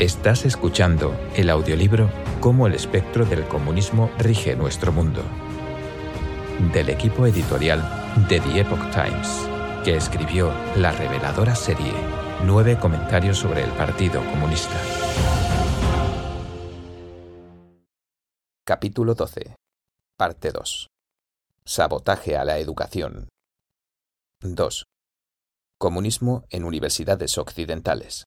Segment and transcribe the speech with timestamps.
[0.00, 5.22] Estás escuchando el audiolibro Cómo el espectro del comunismo rige nuestro mundo,
[6.72, 7.80] del equipo editorial
[8.28, 9.48] de The Epoch Times,
[9.84, 11.92] que escribió la reveladora serie
[12.44, 14.74] Nueve comentarios sobre el Partido Comunista.
[18.66, 19.54] Capítulo 12.
[20.18, 20.88] Parte 2.
[21.64, 23.28] Sabotaje a la educación.
[24.40, 24.86] 2.
[25.78, 28.24] Comunismo en universidades occidentales.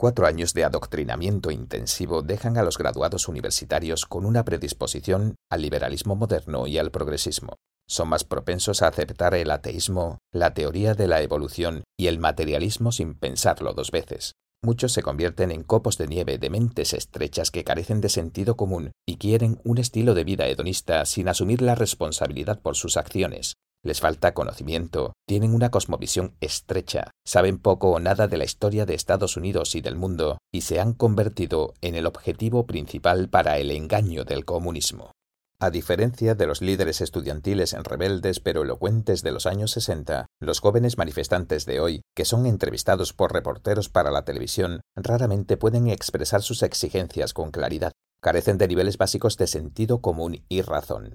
[0.00, 6.16] Cuatro años de adoctrinamiento intensivo dejan a los graduados universitarios con una predisposición al liberalismo
[6.16, 7.56] moderno y al progresismo.
[7.86, 12.92] Son más propensos a aceptar el ateísmo, la teoría de la evolución y el materialismo
[12.92, 14.32] sin pensarlo dos veces.
[14.62, 18.92] Muchos se convierten en copos de nieve de mentes estrechas que carecen de sentido común
[19.06, 24.00] y quieren un estilo de vida hedonista sin asumir la responsabilidad por sus acciones, les
[24.00, 29.36] falta conocimiento, tienen una cosmovisión estrecha, saben poco o nada de la historia de Estados
[29.36, 34.24] Unidos y del mundo, y se han convertido en el objetivo principal para el engaño
[34.24, 35.12] del comunismo.
[35.62, 40.96] A diferencia de los líderes estudiantiles rebeldes pero elocuentes de los años 60, los jóvenes
[40.96, 46.62] manifestantes de hoy, que son entrevistados por reporteros para la televisión, raramente pueden expresar sus
[46.62, 47.92] exigencias con claridad.
[48.22, 51.14] Carecen de niveles básicos de sentido común y razón.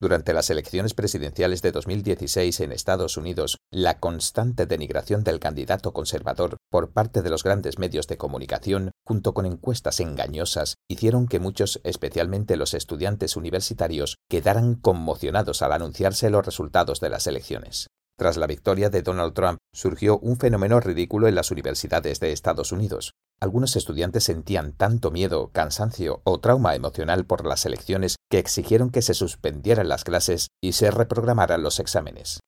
[0.00, 6.56] Durante las elecciones presidenciales de 2016 en Estados Unidos, la constante denigración del candidato conservador
[6.68, 11.80] por parte de los grandes medios de comunicación, junto con encuestas engañosas, hicieron que muchos,
[11.84, 17.88] especialmente los estudiantes universitarios, quedaran conmocionados al anunciarse los resultados de las elecciones.
[18.16, 22.70] Tras la victoria de Donald Trump, surgió un fenómeno ridículo en las universidades de Estados
[22.70, 23.12] Unidos.
[23.40, 29.02] Algunos estudiantes sentían tanto miedo, cansancio o trauma emocional por las elecciones que exigieron que
[29.02, 32.38] se suspendieran las clases y se reprogramaran los exámenes.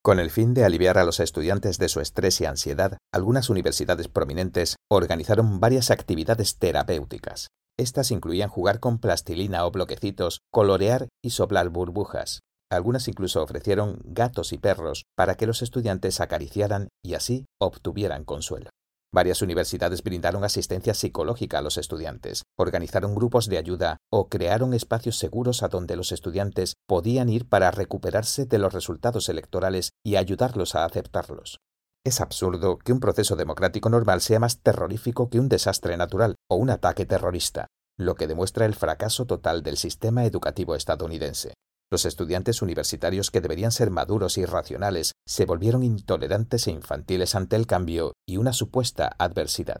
[0.00, 4.06] Con el fin de aliviar a los estudiantes de su estrés y ansiedad, algunas universidades
[4.06, 7.48] prominentes organizaron varias actividades terapéuticas.
[7.76, 12.40] Estas incluían jugar con plastilina o bloquecitos, colorear y soplar burbujas.
[12.70, 18.70] Algunas incluso ofrecieron gatos y perros para que los estudiantes acariciaran y así obtuvieran consuelo.
[19.14, 25.16] Varias universidades brindaron asistencia psicológica a los estudiantes, organizaron grupos de ayuda o crearon espacios
[25.16, 30.74] seguros a donde los estudiantes podían ir para recuperarse de los resultados electorales y ayudarlos
[30.74, 31.58] a aceptarlos.
[32.04, 36.56] Es absurdo que un proceso democrático normal sea más terrorífico que un desastre natural o
[36.56, 41.54] un ataque terrorista, lo que demuestra el fracaso total del sistema educativo estadounidense.
[41.90, 47.54] Los estudiantes universitarios que deberían ser maduros y racionales se volvieron intolerantes e infantiles ante
[47.54, 49.78] el cambio y una supuesta adversidad.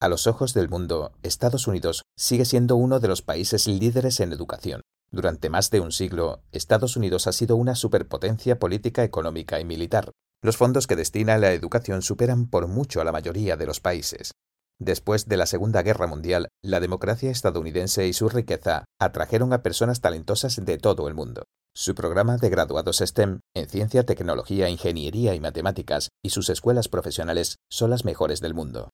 [0.00, 4.32] A los ojos del mundo, Estados Unidos sigue siendo uno de los países líderes en
[4.32, 4.82] educación.
[5.12, 10.10] Durante más de un siglo, Estados Unidos ha sido una superpotencia política, económica y militar.
[10.42, 13.80] Los fondos que destina a la educación superan por mucho a la mayoría de los
[13.80, 14.32] países.
[14.78, 20.02] Después de la Segunda Guerra Mundial, la democracia estadounidense y su riqueza atrajeron a personas
[20.02, 21.44] talentosas de todo el mundo.
[21.74, 27.56] Su programa de graduados STEM en ciencia, tecnología, ingeniería y matemáticas y sus escuelas profesionales
[27.70, 28.90] son las mejores del mundo.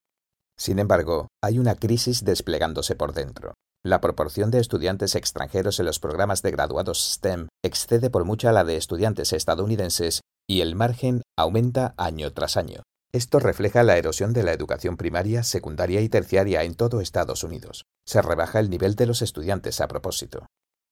[0.56, 3.54] Sin embargo, hay una crisis desplegándose por dentro.
[3.84, 8.53] La proporción de estudiantes extranjeros en los programas de graduados STEM excede por mucho a
[8.53, 12.82] la de estudiantes estadounidenses y el margen aumenta año tras año.
[13.15, 17.84] Esto refleja la erosión de la educación primaria, secundaria y terciaria en todo Estados Unidos.
[18.06, 20.47] Se rebaja el nivel de los estudiantes a propósito.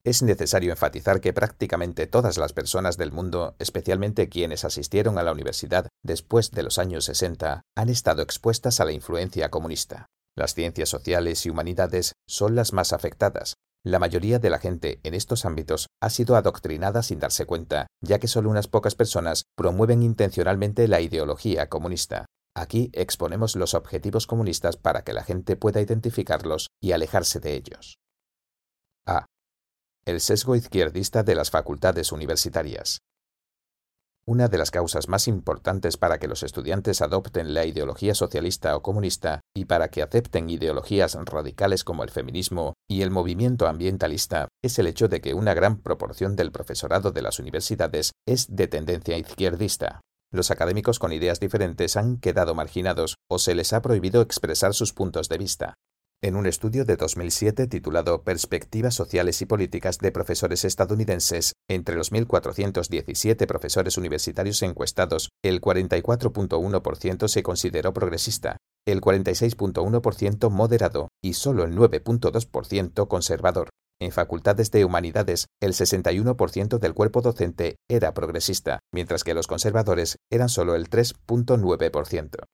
[0.04, 5.32] Es necesario enfatizar que prácticamente todas las personas del mundo, especialmente quienes asistieron a la
[5.32, 10.06] universidad después de los años 60, han estado expuestas a la influencia comunista.
[10.36, 15.14] Las ciencias sociales y humanidades son las más afectadas, la mayoría de la gente en
[15.14, 20.02] estos ámbitos ha sido adoctrinada sin darse cuenta, ya que solo unas pocas personas promueven
[20.02, 22.26] intencionalmente la ideología comunista.
[22.54, 27.96] Aquí exponemos los objetivos comunistas para que la gente pueda identificarlos y alejarse de ellos.
[29.06, 29.24] A.
[30.04, 32.98] El sesgo izquierdista de las facultades universitarias.
[34.26, 38.82] Una de las causas más importantes para que los estudiantes adopten la ideología socialista o
[38.82, 44.78] comunista y para que acepten ideologías radicales como el feminismo y el movimiento ambientalista es
[44.78, 49.18] el hecho de que una gran proporción del profesorado de las universidades es de tendencia
[49.18, 50.00] izquierdista.
[50.32, 54.92] Los académicos con ideas diferentes han quedado marginados o se les ha prohibido expresar sus
[54.92, 55.74] puntos de vista.
[56.22, 62.12] En un estudio de 2007 titulado Perspectivas sociales y políticas de profesores estadounidenses, entre los
[62.12, 68.58] 1.417 profesores universitarios encuestados, el 44.1% se consideró progresista,
[68.90, 73.68] el 46.1% moderado y solo el 9.2% conservador.
[74.00, 80.16] En facultades de humanidades, el 61% del cuerpo docente era progresista, mientras que los conservadores
[80.30, 82.44] eran solo el 3.9%.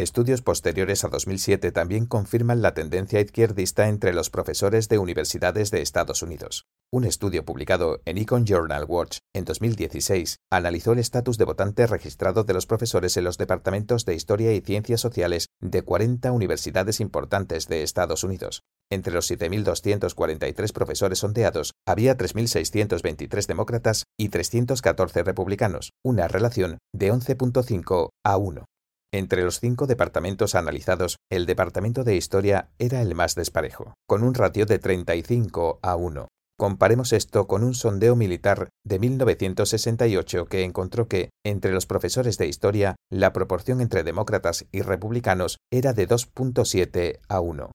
[0.00, 5.82] Estudios posteriores a 2007 también confirman la tendencia izquierdista entre los profesores de universidades de
[5.82, 6.64] Estados Unidos.
[6.90, 12.44] Un estudio publicado en Econ Journal Watch en 2016 analizó el estatus de votante registrado
[12.44, 17.68] de los profesores en los departamentos de Historia y Ciencias Sociales de 40 universidades importantes
[17.68, 18.62] de Estados Unidos.
[18.90, 28.08] Entre los 7.243 profesores sondeados, había 3.623 demócratas y 314 republicanos, una relación de 11.5
[28.24, 28.64] a 1.
[29.12, 34.34] Entre los cinco departamentos analizados, el departamento de historia era el más desparejo, con un
[34.34, 36.28] ratio de 35 a 1.
[36.56, 42.46] Comparemos esto con un sondeo militar de 1968 que encontró que, entre los profesores de
[42.46, 47.70] historia, la proporción entre demócratas y republicanos era de 2.7 a 1.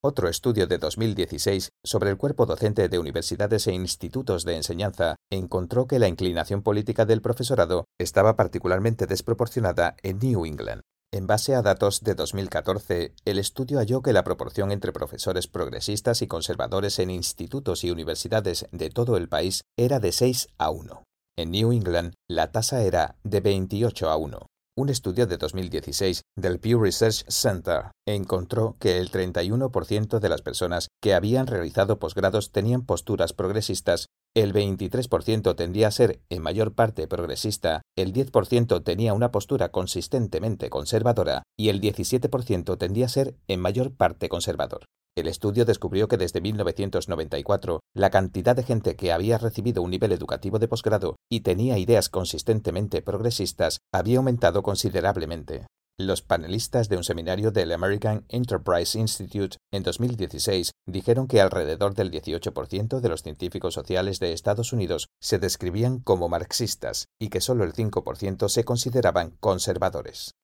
[0.00, 5.88] Otro estudio de 2016 sobre el cuerpo docente de universidades e institutos de enseñanza encontró
[5.88, 10.82] que la inclinación política del profesorado estaba particularmente desproporcionada en New England.
[11.12, 16.22] En base a datos de 2014, el estudio halló que la proporción entre profesores progresistas
[16.22, 21.02] y conservadores en institutos y universidades de todo el país era de 6 a 1.
[21.36, 24.46] En New England, la tasa era de 28 a 1.
[24.78, 30.86] Un estudio de 2016 del Pew Research Center encontró que el 31% de las personas
[31.02, 37.08] que habían realizado posgrados tenían posturas progresistas, el 23% tendía a ser en mayor parte
[37.08, 43.58] progresista, el 10% tenía una postura consistentemente conservadora y el 17% tendía a ser en
[43.58, 44.84] mayor parte conservador.
[45.18, 50.12] El estudio descubrió que desde 1994 la cantidad de gente que había recibido un nivel
[50.12, 55.66] educativo de posgrado y tenía ideas consistentemente progresistas había aumentado considerablemente.
[55.98, 62.12] Los panelistas de un seminario del American Enterprise Institute en 2016 dijeron que alrededor del
[62.12, 67.64] 18% de los científicos sociales de Estados Unidos se describían como marxistas y que solo
[67.64, 70.36] el 5% se consideraban conservadores.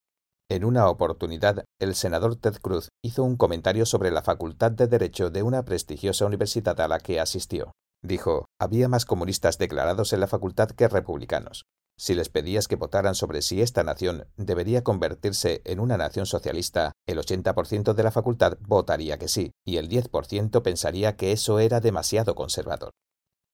[0.51, 5.31] En una oportunidad, el senador Ted Cruz hizo un comentario sobre la Facultad de Derecho
[5.31, 7.73] de una prestigiosa universidad a la que asistió.
[8.03, 11.65] Dijo, había más comunistas declarados en la facultad que republicanos.
[11.97, 16.93] Si les pedías que votaran sobre si esta nación debería convertirse en una nación socialista,
[17.07, 21.81] el 80% de la facultad votaría que sí, y el 10% pensaría que eso era
[21.81, 22.91] demasiado conservador.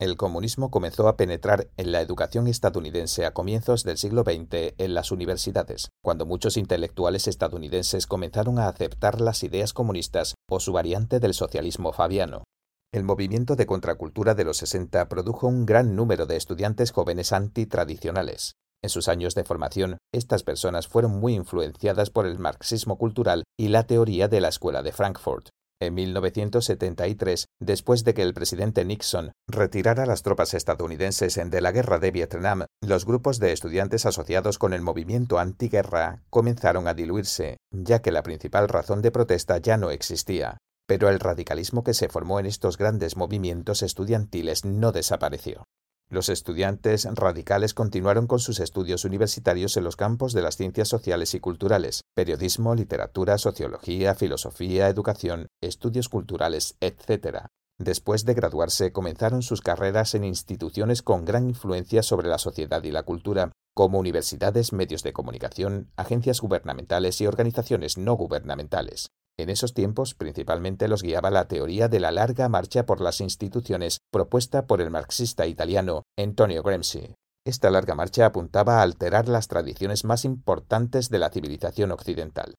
[0.01, 4.95] El comunismo comenzó a penetrar en la educación estadounidense a comienzos del siglo XX en
[4.95, 11.21] las universidades, cuando muchos intelectuales estadounidenses comenzaron a aceptar las ideas comunistas o su variante
[11.21, 12.45] del socialismo fabiano.
[12.95, 18.55] El movimiento de contracultura de los 60 produjo un gran número de estudiantes jóvenes antitradicionales.
[18.83, 23.69] En sus años de formación, estas personas fueron muy influenciadas por el marxismo cultural y
[23.69, 25.51] la teoría de la Escuela de Frankfurt,
[25.81, 31.99] en 1973, después de que el presidente Nixon retirara las tropas estadounidenses de la guerra
[31.99, 38.03] de Vietnam, los grupos de estudiantes asociados con el movimiento antiguerra comenzaron a diluirse, ya
[38.03, 40.59] que la principal razón de protesta ya no existía.
[40.87, 45.65] Pero el radicalismo que se formó en estos grandes movimientos estudiantiles no desapareció.
[46.11, 51.35] Los estudiantes radicales continuaron con sus estudios universitarios en los campos de las ciencias sociales
[51.35, 57.47] y culturales, periodismo, literatura, sociología, filosofía, educación, estudios culturales, etc.
[57.79, 62.91] Después de graduarse, comenzaron sus carreras en instituciones con gran influencia sobre la sociedad y
[62.91, 69.11] la cultura, como universidades, medios de comunicación, agencias gubernamentales y organizaciones no gubernamentales.
[69.39, 73.99] En esos tiempos principalmente los guiaba la teoría de la larga marcha por las instituciones
[74.11, 77.15] propuesta por el marxista italiano Antonio Gramsci.
[77.47, 82.55] Esta larga marcha apuntaba a alterar las tradiciones más importantes de la civilización occidental.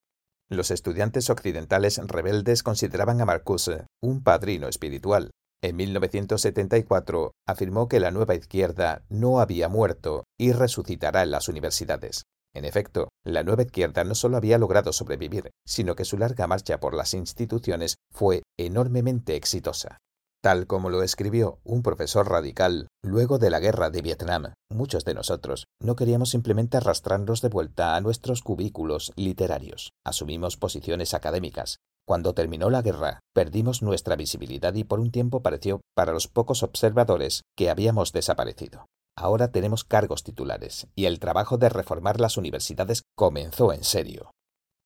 [0.50, 5.32] Los estudiantes occidentales rebeldes consideraban a Marcuse un padrino espiritual.
[5.64, 12.24] En 1974 afirmó que la nueva izquierda no había muerto y resucitará en las universidades.
[12.54, 16.80] En efecto, la nueva izquierda no solo había logrado sobrevivir, sino que su larga marcha
[16.80, 19.98] por las instituciones fue enormemente exitosa.
[20.44, 25.14] Tal como lo escribió un profesor radical luego de la guerra de Vietnam, muchos de
[25.14, 29.92] nosotros no queríamos simplemente arrastrarnos de vuelta a nuestros cubículos literarios.
[30.04, 31.78] Asumimos posiciones académicas.
[32.08, 36.64] Cuando terminó la guerra, perdimos nuestra visibilidad y por un tiempo pareció para los pocos
[36.64, 38.88] observadores que habíamos desaparecido.
[39.22, 44.32] Ahora tenemos cargos titulares y el trabajo de reformar las universidades comenzó en serio.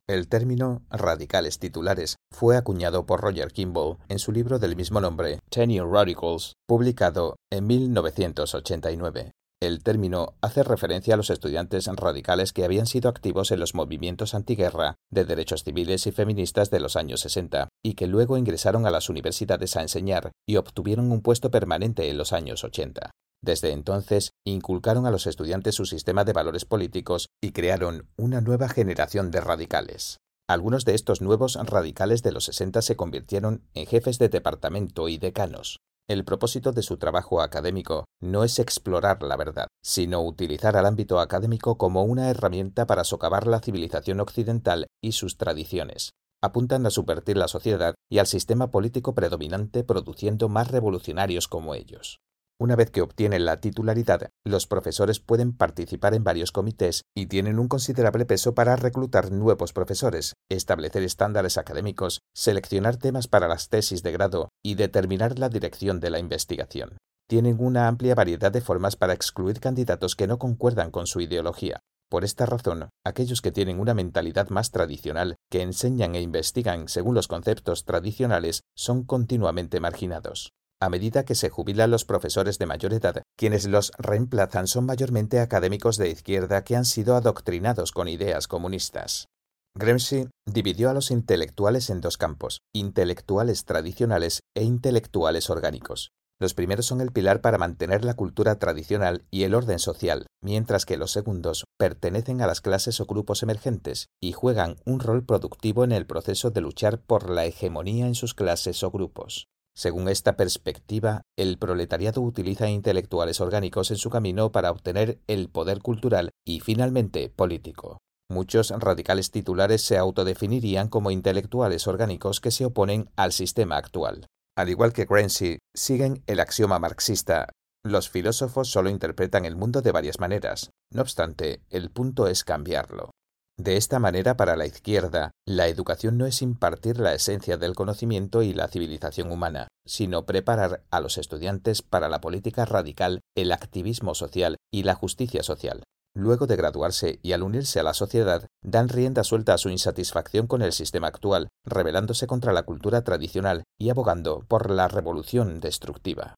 [0.10, 5.40] El término radicales titulares fue acuñado por Roger Kimball en su libro del mismo nombre,
[5.50, 9.32] Tenure Radicals, publicado en 1989.
[9.62, 14.36] El término hace referencia a los estudiantes radicales que habían sido activos en los movimientos
[14.36, 18.92] antiguerra de derechos civiles y feministas de los años 60 y que luego ingresaron a
[18.92, 23.12] las universidades a enseñar y obtuvieron un puesto permanente en los años 80.
[23.42, 28.70] Desde entonces, inculcaron a los estudiantes su sistema de valores políticos y crearon una nueva
[28.70, 30.20] generación de radicales.
[30.48, 35.18] Algunos de estos nuevos radicales de los 60 se convirtieron en jefes de departamento y
[35.18, 35.80] decanos.
[36.08, 41.20] El propósito de su trabajo académico no es explorar la verdad, sino utilizar al ámbito
[41.20, 46.12] académico como una herramienta para socavar la civilización occidental y sus tradiciones.
[46.44, 52.20] Apuntan a subvertir la sociedad y al sistema político predominante produciendo más revolucionarios como ellos.
[52.58, 57.60] Una vez que obtienen la titularidad, los profesores pueden participar en varios comités y tienen
[57.60, 64.04] un considerable peso para reclutar nuevos profesores, establecer estándares académicos, seleccionar temas para las tesis
[64.04, 66.98] de grado y determinar la dirección de la investigación.
[67.28, 71.82] Tienen una amplia variedad de formas para excluir candidatos que no concuerdan con su ideología.
[72.10, 77.16] Por esta razón, aquellos que tienen una mentalidad más tradicional, que enseñan e investigan según
[77.16, 80.54] los conceptos tradicionales, son continuamente marginados.
[80.86, 85.40] A medida que se jubilan los profesores de mayor edad, quienes los reemplazan son mayormente
[85.40, 89.26] académicos de izquierda que han sido adoctrinados con ideas comunistas.
[89.74, 96.12] Gramsci dividió a los intelectuales en dos campos, intelectuales tradicionales e intelectuales orgánicos.
[96.40, 100.86] Los primeros son el pilar para mantener la cultura tradicional y el orden social, mientras
[100.86, 105.84] que los segundos pertenecen a las clases o grupos emergentes y juegan un rol productivo
[105.84, 109.48] en el proceso de luchar por la hegemonía en sus clases o grupos.
[109.78, 115.82] Según esta perspectiva, el proletariado utiliza intelectuales orgánicos en su camino para obtener el poder
[115.82, 117.98] cultural y finalmente político.
[118.32, 124.26] Muchos radicales titulares se autodefinirían como intelectuales orgánicos que se oponen al sistema actual.
[124.58, 127.50] Al igual que Gramsci, siguen el axioma marxista.
[127.84, 130.72] Los filósofos solo interpretan el mundo de varias maneras.
[130.92, 133.12] No obstante, el punto es cambiarlo.
[133.58, 138.42] De esta manera, para la izquierda, la educación no es impartir la esencia del conocimiento
[138.42, 144.14] y la civilización humana, sino preparar a los estudiantes para la política radical, el activismo
[144.14, 145.84] social y la justicia social.
[146.18, 150.48] Luego de graduarse y al unirse a la sociedad, dan rienda suelta a su insatisfacción
[150.48, 156.36] con el sistema actual, rebelándose contra la cultura tradicional y abogando por la revolución destructiva.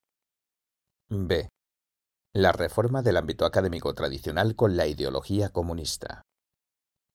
[1.10, 1.50] B.
[2.34, 6.22] La reforma del ámbito académico tradicional con la ideología comunista.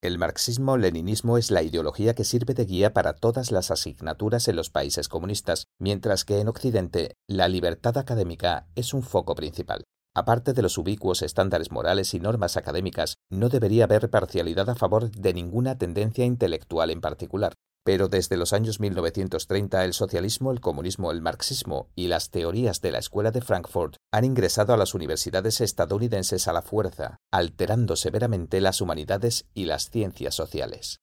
[0.03, 4.69] El marxismo-leninismo es la ideología que sirve de guía para todas las asignaturas en los
[4.69, 9.85] países comunistas, mientras que en Occidente la libertad académica es un foco principal.
[10.13, 15.09] Aparte de los ubicuos estándares morales y normas académicas, no debería haber parcialidad a favor
[15.13, 17.55] de ninguna tendencia intelectual en particular.
[17.85, 22.93] Pero desde los años 1930 el socialismo, el comunismo, el marxismo y las teorías de
[22.93, 28.61] la Escuela de Frankfurt han ingresado a las universidades estadounidenses a la fuerza, alterando severamente
[28.61, 31.01] las humanidades y las ciencias sociales.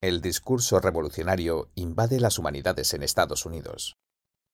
[0.00, 3.96] El discurso revolucionario invade las humanidades en Estados Unidos.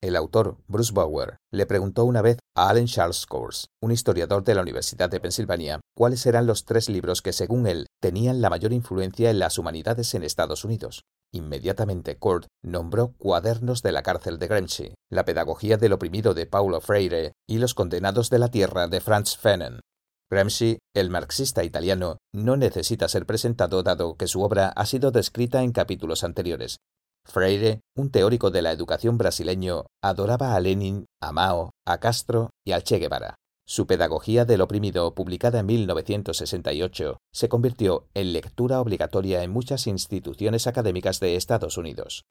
[0.03, 4.55] El autor, Bruce Bauer, le preguntó una vez a Allen Charles Course, un historiador de
[4.55, 8.73] la Universidad de Pensilvania, cuáles eran los tres libros que, según él, tenían la mayor
[8.73, 11.03] influencia en las humanidades en Estados Unidos.
[11.33, 16.81] Inmediatamente Kurt nombró Cuadernos de la cárcel de Gramsci, La pedagogía del oprimido de Paulo
[16.81, 19.81] Freire y Los condenados de la tierra de Franz Fanon.
[20.31, 25.63] Gramsci, el marxista italiano, no necesita ser presentado dado que su obra ha sido descrita
[25.63, 26.79] en capítulos anteriores.
[27.25, 32.73] Freire, un teórico de la educación brasileño, adoraba a Lenin, a Mao, a Castro y
[32.73, 33.37] al Che Guevara.
[33.67, 40.67] Su Pedagogía del oprimido, publicada en 1968, se convirtió en lectura obligatoria en muchas instituciones
[40.67, 42.25] académicas de Estados Unidos.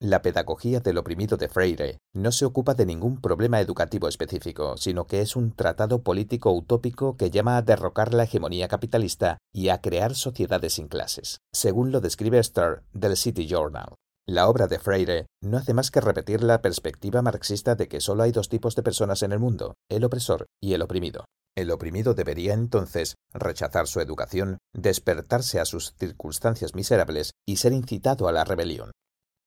[0.00, 5.06] La pedagogía del oprimido de Freire no se ocupa de ningún problema educativo específico, sino
[5.06, 9.80] que es un tratado político utópico que llama a derrocar la hegemonía capitalista y a
[9.80, 13.94] crear sociedades sin clases, según lo describe Starr del City Journal.
[14.28, 18.24] La obra de Freire no hace más que repetir la perspectiva marxista de que solo
[18.24, 21.26] hay dos tipos de personas en el mundo, el opresor y el oprimido.
[21.56, 28.26] El oprimido debería entonces rechazar su educación, despertarse a sus circunstancias miserables y ser incitado
[28.26, 28.90] a la rebelión.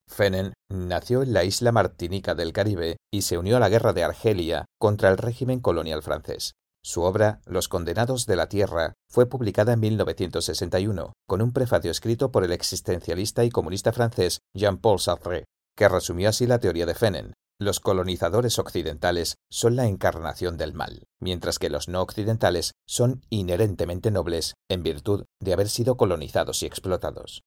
[0.08, 4.06] Fenen nació en la isla Martinica del Caribe y se unió a la guerra de
[4.06, 6.54] Argelia contra el régimen colonial francés.
[6.82, 12.32] Su obra, Los condenados de la tierra, fue publicada en 1961, con un prefacio escrito
[12.32, 15.46] por el existencialista y comunista francés Jean-Paul Sartre,
[15.76, 17.34] que resumió así la teoría de Fenen.
[17.62, 24.12] Los colonizadores occidentales son la encarnación del mal, mientras que los no occidentales son inherentemente
[24.12, 27.44] nobles en virtud de haber sido colonizados y explotados.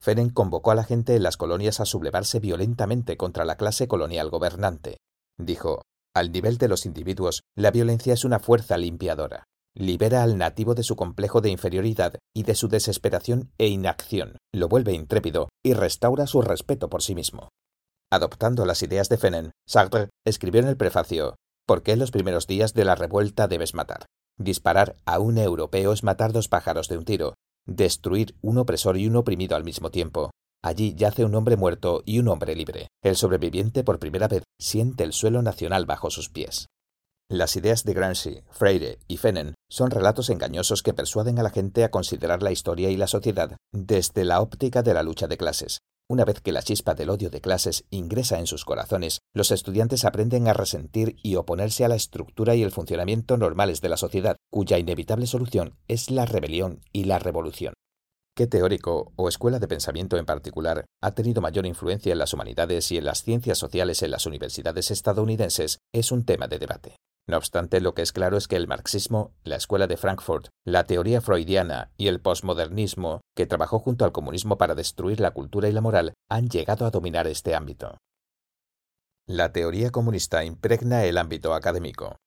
[0.00, 4.30] Fenen convocó a la gente en las colonias a sublevarse violentamente contra la clase colonial
[4.30, 4.98] gobernante.
[5.36, 5.82] Dijo,
[6.16, 9.44] al nivel de los individuos, la violencia es una fuerza limpiadora.
[9.74, 14.68] Libera al nativo de su complejo de inferioridad y de su desesperación e inacción, lo
[14.68, 17.50] vuelve intrépido y restaura su respeto por sí mismo.
[18.10, 22.46] Adoptando las ideas de Fenen, Sartre escribió en el prefacio ¿Por qué en los primeros
[22.46, 24.06] días de la revuelta debes matar?
[24.38, 27.34] Disparar a un europeo es matar dos pájaros de un tiro,
[27.66, 30.30] destruir un opresor y un oprimido al mismo tiempo.
[30.66, 32.88] Allí yace un hombre muerto y un hombre libre.
[33.00, 36.66] El sobreviviente por primera vez siente el suelo nacional bajo sus pies.
[37.30, 41.84] Las ideas de Gramsci, Freire y Fenen son relatos engañosos que persuaden a la gente
[41.84, 45.78] a considerar la historia y la sociedad desde la óptica de la lucha de clases,
[46.08, 50.04] una vez que la chispa del odio de clases ingresa en sus corazones, los estudiantes
[50.04, 54.36] aprenden a resentir y oponerse a la estructura y el funcionamiento normales de la sociedad,
[54.50, 57.74] cuya inevitable solución es la rebelión y la revolución.
[58.36, 62.92] ¿Qué teórico o escuela de pensamiento en particular ha tenido mayor influencia en las humanidades
[62.92, 65.78] y en las ciencias sociales en las universidades estadounidenses?
[65.94, 66.96] Es un tema de debate.
[67.26, 70.84] No obstante, lo que es claro es que el marxismo, la escuela de Frankfurt, la
[70.84, 75.72] teoría freudiana y el posmodernismo, que trabajó junto al comunismo para destruir la cultura y
[75.72, 77.96] la moral, han llegado a dominar este ámbito.
[79.26, 82.18] La teoría comunista impregna el ámbito académico.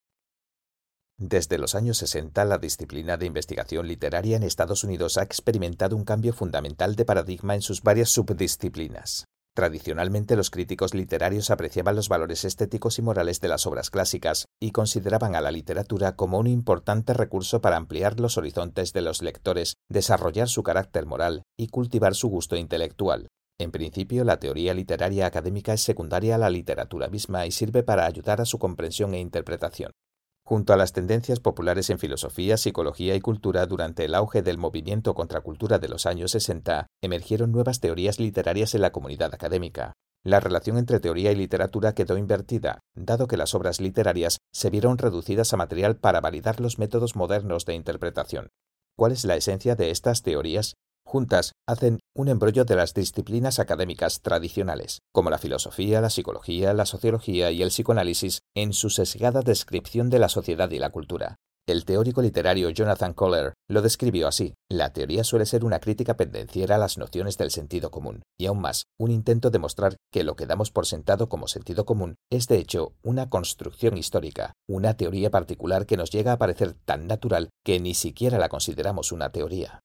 [1.21, 6.05] Desde los años 60, la disciplina de investigación literaria en Estados Unidos ha experimentado un
[6.05, 9.25] cambio fundamental de paradigma en sus varias subdisciplinas.
[9.53, 14.71] Tradicionalmente los críticos literarios apreciaban los valores estéticos y morales de las obras clásicas y
[14.71, 19.73] consideraban a la literatura como un importante recurso para ampliar los horizontes de los lectores,
[19.89, 23.27] desarrollar su carácter moral y cultivar su gusto intelectual.
[23.59, 28.05] En principio, la teoría literaria académica es secundaria a la literatura misma y sirve para
[28.05, 29.91] ayudar a su comprensión e interpretación.
[30.49, 35.13] Junto a las tendencias populares en filosofía, psicología y cultura durante el auge del movimiento
[35.13, 39.93] contracultura de los años 60, emergieron nuevas teorías literarias en la comunidad académica.
[40.23, 44.97] La relación entre teoría y literatura quedó invertida, dado que las obras literarias se vieron
[44.97, 48.49] reducidas a material para validar los métodos modernos de interpretación.
[48.97, 50.73] ¿Cuál es la esencia de estas teorías?
[51.09, 56.85] Juntas hacen un embrollo de las disciplinas académicas tradicionales, como la filosofía, la psicología, la
[56.85, 61.37] sociología y el psicoanálisis, en su sesgada descripción de la sociedad y la cultura.
[61.67, 64.55] El teórico literario Jonathan Kohler lo describió así.
[64.71, 68.59] La teoría suele ser una crítica pendenciera a las nociones del sentido común, y aún
[68.61, 72.47] más, un intento de mostrar que lo que damos por sentado como sentido común es
[72.47, 77.49] de hecho una construcción histórica, una teoría particular que nos llega a parecer tan natural
[77.63, 79.79] que ni siquiera la consideramos una teoría.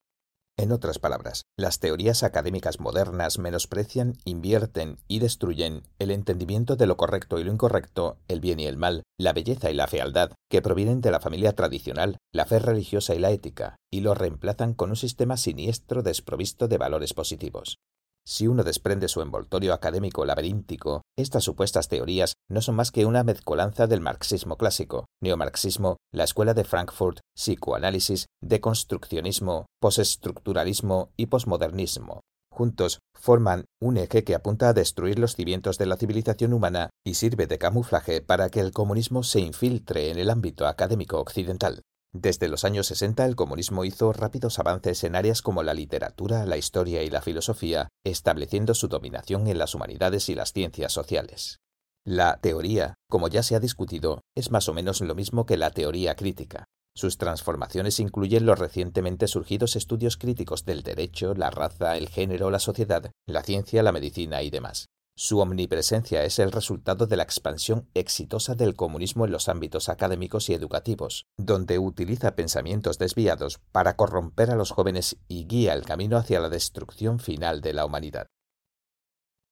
[0.56, 6.96] En otras palabras, las teorías académicas modernas menosprecian, invierten y destruyen el entendimiento de lo
[6.96, 10.62] correcto y lo incorrecto, el bien y el mal, la belleza y la fealdad, que
[10.62, 14.90] provienen de la familia tradicional, la fe religiosa y la ética, y lo reemplazan con
[14.90, 17.78] un sistema siniestro desprovisto de valores positivos.
[18.26, 23.22] Si uno desprende su envoltorio académico laberíntico, estas supuestas teorías no son más que una
[23.22, 32.20] mezcolanza del marxismo clásico, neomarxismo, la escuela de Frankfurt, psicoanálisis, deconstruccionismo, postestructuralismo y posmodernismo.
[32.50, 37.14] Juntos forman un eje que apunta a destruir los cimientos de la civilización humana y
[37.14, 41.82] sirve de camuflaje para que el comunismo se infiltre en el ámbito académico occidental.
[42.14, 46.56] Desde los años 60 el comunismo hizo rápidos avances en áreas como la literatura, la
[46.56, 51.58] historia y la filosofía, estableciendo su dominación en las humanidades y las ciencias sociales.
[52.06, 55.72] La teoría, como ya se ha discutido, es más o menos lo mismo que la
[55.72, 56.66] teoría crítica.
[56.94, 62.60] Sus transformaciones incluyen los recientemente surgidos estudios críticos del derecho, la raza, el género, la
[62.60, 64.86] sociedad, la ciencia, la medicina y demás.
[65.16, 70.50] Su omnipresencia es el resultado de la expansión exitosa del comunismo en los ámbitos académicos
[70.50, 76.16] y educativos, donde utiliza pensamientos desviados para corromper a los jóvenes y guía el camino
[76.16, 78.26] hacia la destrucción final de la humanidad.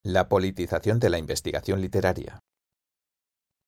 [0.05, 2.40] La politización de la investigación literaria.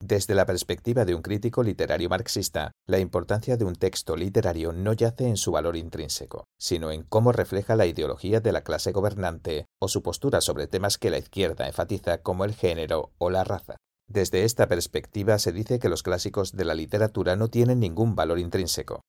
[0.01, 4.93] Desde la perspectiva de un crítico literario marxista, la importancia de un texto literario no
[4.93, 9.67] yace en su valor intrínseco, sino en cómo refleja la ideología de la clase gobernante
[9.81, 13.77] o su postura sobre temas que la izquierda enfatiza como el género o la raza.
[14.07, 18.39] Desde esta perspectiva se dice que los clásicos de la literatura no tienen ningún valor
[18.39, 19.01] intrínseco.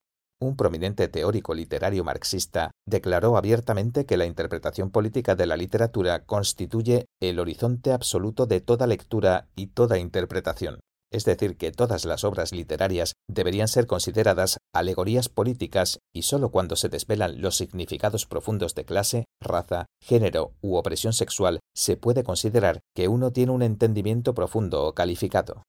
[0.41, 7.05] Un prominente teórico literario marxista declaró abiertamente que la interpretación política de la literatura constituye
[7.21, 10.79] el horizonte absoluto de toda lectura y toda interpretación
[11.15, 16.75] es decir, que todas las obras literarias deberían ser consideradas alegorías políticas y sólo cuando
[16.75, 22.81] se desvelan los significados profundos de clase, raza, género u opresión sexual se puede considerar
[22.93, 25.63] que uno tiene un entendimiento profundo o calificado.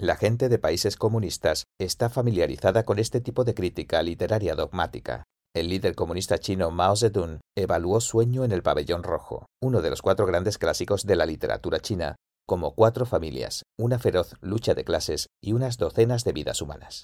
[0.00, 5.24] La gente de países comunistas está familiarizada con este tipo de crítica literaria dogmática.
[5.52, 10.00] El líder comunista chino Mao Zedong evaluó Sueño en el pabellón rojo, uno de los
[10.00, 12.14] cuatro grandes clásicos de la literatura china,
[12.46, 17.02] como cuatro familias, una feroz lucha de clases y unas docenas de vidas humanas.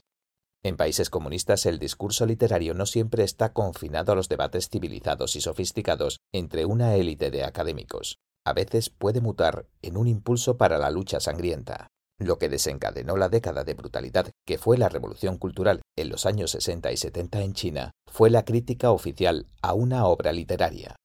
[0.63, 5.41] En países comunistas el discurso literario no siempre está confinado a los debates civilizados y
[5.41, 8.19] sofisticados entre una élite de académicos.
[8.47, 11.89] A veces puede mutar en un impulso para la lucha sangrienta.
[12.19, 16.53] Lo que desencadenó la década de brutalidad que fue la revolución cultural en los años
[16.53, 20.97] 60 y 70 en China, fue la crítica oficial a una obra literaria.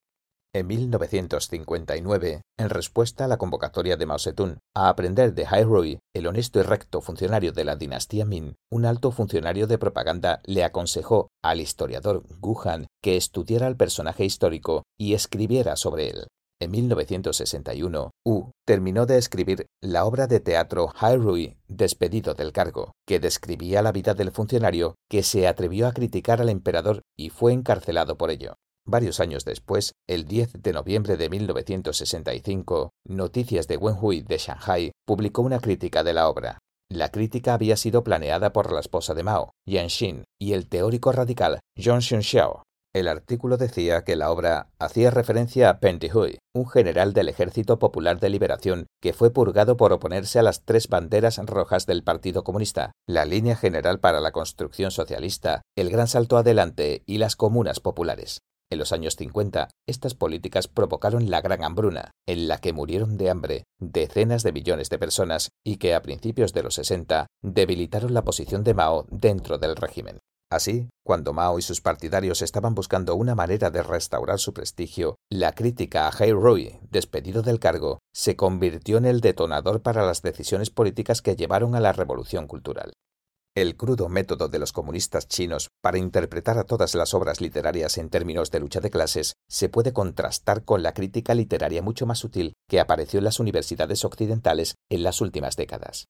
[0.52, 6.00] En 1959, en respuesta a la convocatoria de Mao Zedong a aprender de Hai Rui,
[6.16, 10.64] el honesto y recto funcionario de la dinastía Min, un alto funcionario de propaganda le
[10.64, 16.28] aconsejó al historiador Gu Han que estudiara el personaje histórico y escribiera sobre él.
[16.62, 22.92] En 1961, Wu terminó de escribir la obra de teatro Hai Rui, Despedido del cargo,
[23.08, 27.54] que describía la vida del funcionario que se atrevió a criticar al emperador y fue
[27.54, 28.56] encarcelado por ello.
[28.86, 35.44] Varios años después, el 10 de noviembre de 1965, Noticias de Wenhui de Shanghai publicó
[35.44, 36.58] una crítica de la obra.
[36.92, 41.14] La crítica había sido planeada por la esposa de Mao, Yan Xin, y el teórico
[41.14, 42.64] radical Zhong Xunxiao.
[42.92, 47.78] El artículo decía que la obra hacía referencia a Pen Hui, un general del Ejército
[47.78, 52.44] Popular de Liberación que fue purgado por oponerse a las tres banderas rojas del Partido
[52.44, 57.80] Comunista, la línea general para la construcción socialista, el gran salto adelante y las comunas
[57.80, 58.40] populares.
[58.72, 63.30] En los años 50, estas políticas provocaron la Gran Hambruna, en la que murieron de
[63.30, 68.24] hambre decenas de millones de personas y que a principios de los 60 debilitaron la
[68.24, 70.20] posición de Mao dentro del régimen.
[70.52, 75.54] Así, cuando Mao y sus partidarios estaban buscando una manera de restaurar su prestigio, la
[75.54, 80.72] crítica a Hai Rui, despedido del cargo, se convirtió en el detonador para las decisiones
[80.72, 82.94] políticas que llevaron a la revolución cultural.
[83.56, 88.10] El crudo método de los comunistas chinos para interpretar a todas las obras literarias en
[88.10, 92.54] términos de lucha de clases se puede contrastar con la crítica literaria mucho más sutil
[92.68, 96.08] que apareció en las universidades occidentales en las últimas décadas.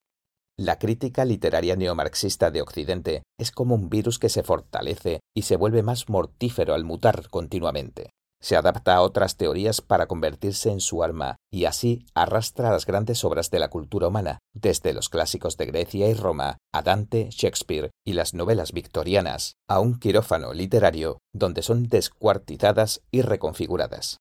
[0.59, 5.55] La crítica literaria neomarxista de Occidente es como un virus que se fortalece y se
[5.55, 8.09] vuelve más mortífero al mutar continuamente.
[8.41, 13.23] Se adapta a otras teorías para convertirse en su alma y así arrastra las grandes
[13.23, 17.91] obras de la cultura humana, desde los clásicos de Grecia y Roma a Dante, Shakespeare
[18.05, 24.17] y las novelas victorianas, a un quirófano literario donde son descuartizadas y reconfiguradas.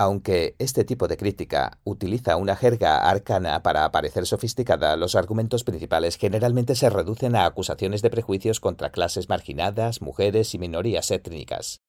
[0.00, 6.16] Aunque este tipo de crítica utiliza una jerga arcana para parecer sofisticada, los argumentos principales
[6.16, 11.80] generalmente se reducen a acusaciones de prejuicios contra clases marginadas, mujeres y minorías étnicas.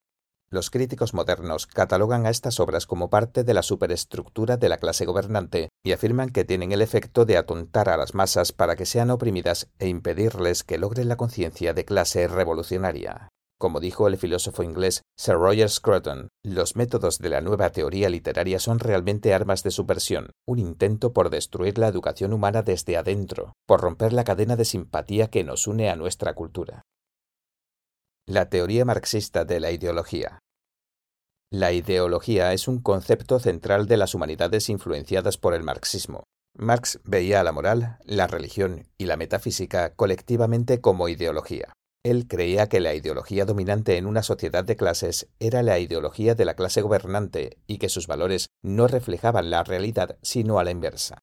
[0.49, 5.05] Los críticos modernos catalogan a estas obras como parte de la superestructura de la clase
[5.05, 9.11] gobernante y afirman que tienen el efecto de atontar a las masas para que sean
[9.11, 13.29] oprimidas e impedirles que logren la conciencia de clase revolucionaria.
[13.59, 18.57] Como dijo el filósofo inglés Sir Roger Scruton, los métodos de la nueva teoría literaria
[18.57, 23.81] son realmente armas de subversión, un intento por destruir la educación humana desde adentro, por
[23.81, 26.83] romper la cadena de simpatía que nos une a nuestra cultura.
[28.25, 30.39] La teoría marxista de la ideología.
[31.51, 36.23] La ideología es un concepto central de las humanidades influenciadas por el marxismo.
[36.57, 41.73] Marx veía a la moral, la religión y la metafísica colectivamente como ideología.
[42.03, 46.45] Él creía que la ideología dominante en una sociedad de clases era la ideología de
[46.45, 51.19] la clase gobernante y que sus valores no reflejaban la realidad sino a la inversa.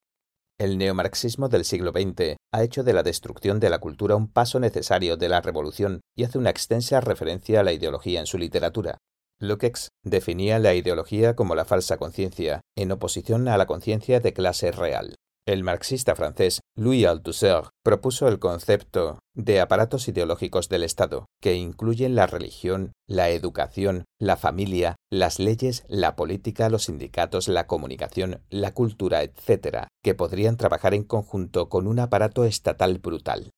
[0.59, 4.61] El neomarxismo del siglo XX ha hecho de la destrucción de la cultura un paso
[4.61, 8.99] necesario de la revolución y hace una extensa referencia a la ideología en su literatura.
[9.39, 14.73] Lukács definía la ideología como la falsa conciencia, en oposición a la conciencia de clase
[14.73, 15.17] real.
[15.47, 22.17] El marxista francés Louis Althusser propuso el concepto de aparatos ideológicos del Estado, que incluyen
[22.17, 28.75] la religión, la educación, la familia, las leyes, la política, los sindicatos, la comunicación, la
[28.75, 33.51] cultura, etc., que podrían trabajar en conjunto con un aparato estatal brutal.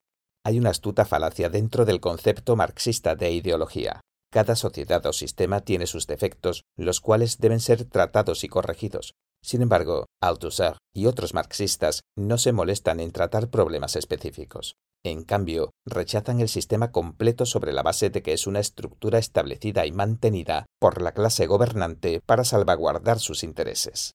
[0.45, 4.03] Hay una astuta falacia dentro del concepto marxista de ideología.
[4.31, 9.63] Cada sociedad o sistema tiene sus defectos, los cuales deben ser tratados y corregidos, sin
[9.63, 14.75] embargo, Althusser y otros marxistas no se molestan en tratar problemas específicos.
[15.05, 19.87] En cambio, rechazan el sistema completo sobre la base de que es una estructura establecida
[19.87, 24.13] y mantenida por la clase gobernante para salvaguardar sus intereses.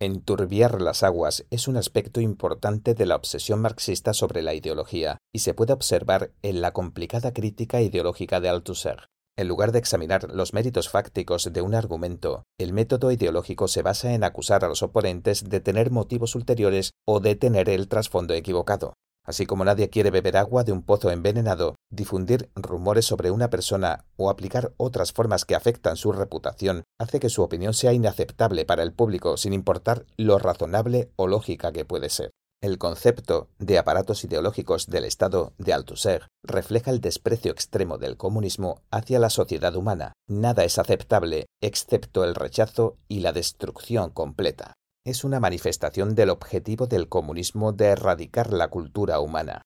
[0.00, 5.40] Enturbiar las aguas es un aspecto importante de la obsesión marxista sobre la ideología y
[5.40, 9.08] se puede observar en la complicada crítica ideológica de Althusser.
[9.36, 14.14] En lugar de examinar los méritos fácticos de un argumento, el método ideológico se basa
[14.14, 18.94] en acusar a los oponentes de tener motivos ulteriores o de tener el trasfondo equivocado.
[19.26, 24.04] Así como nadie quiere beber agua de un pozo envenenado, difundir rumores sobre una persona
[24.16, 28.84] o aplicar otras formas que afectan su reputación hace que su opinión sea inaceptable para
[28.84, 32.30] el público sin importar lo razonable o lógica que puede ser.
[32.64, 38.80] El concepto de aparatos ideológicos del Estado de Althusser refleja el desprecio extremo del comunismo
[38.90, 40.14] hacia la sociedad humana.
[40.30, 44.72] Nada es aceptable excepto el rechazo y la destrucción completa.
[45.04, 49.60] es una manifestación del objetivo del comunismo de erradicar la cultura humana.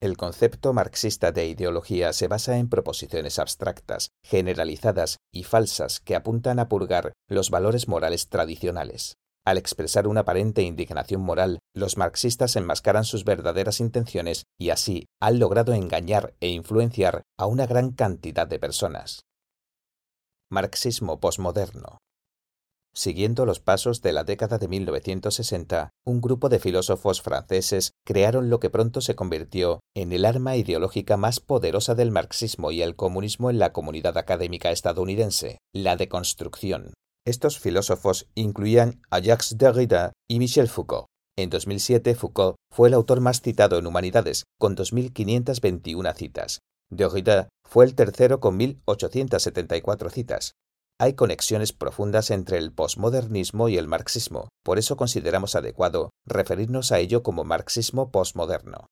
[0.00, 6.58] El concepto marxista de ideología se basa en proposiciones abstractas, generalizadas y falsas que apuntan
[6.58, 9.18] a purgar los valores morales tradicionales.
[9.44, 15.38] Al expresar una aparente indignación moral, los marxistas enmascaran sus verdaderas intenciones y así han
[15.38, 19.24] logrado engañar e influenciar a una gran cantidad de personas.
[20.50, 21.98] Marxismo posmoderno
[22.92, 28.58] Siguiendo los pasos de la década de 1960, un grupo de filósofos franceses crearon lo
[28.58, 33.48] que pronto se convirtió en el arma ideológica más poderosa del marxismo y el comunismo
[33.48, 36.94] en la comunidad académica estadounidense, la deconstrucción.
[37.30, 41.06] Estos filósofos incluían a Jacques Derrida y Michel Foucault.
[41.38, 46.58] En 2007, Foucault fue el autor más citado en Humanidades, con 2.521 citas.
[46.90, 50.54] Derrida fue el tercero con 1.874 citas.
[50.98, 56.98] Hay conexiones profundas entre el posmodernismo y el marxismo, por eso consideramos adecuado referirnos a
[56.98, 58.86] ello como marxismo posmoderno.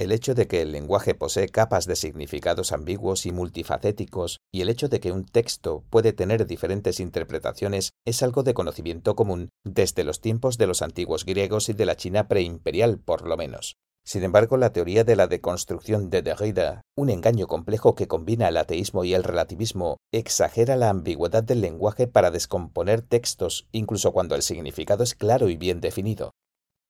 [0.00, 4.70] El hecho de que el lenguaje posee capas de significados ambiguos y multifacéticos y el
[4.70, 10.04] hecho de que un texto puede tener diferentes interpretaciones es algo de conocimiento común desde
[10.04, 13.76] los tiempos de los antiguos griegos y de la China preimperial, por lo menos.
[14.02, 18.56] Sin embargo, la teoría de la deconstrucción de Derrida, un engaño complejo que combina el
[18.56, 24.40] ateísmo y el relativismo, exagera la ambigüedad del lenguaje para descomponer textos, incluso cuando el
[24.40, 26.30] significado es claro y bien definido.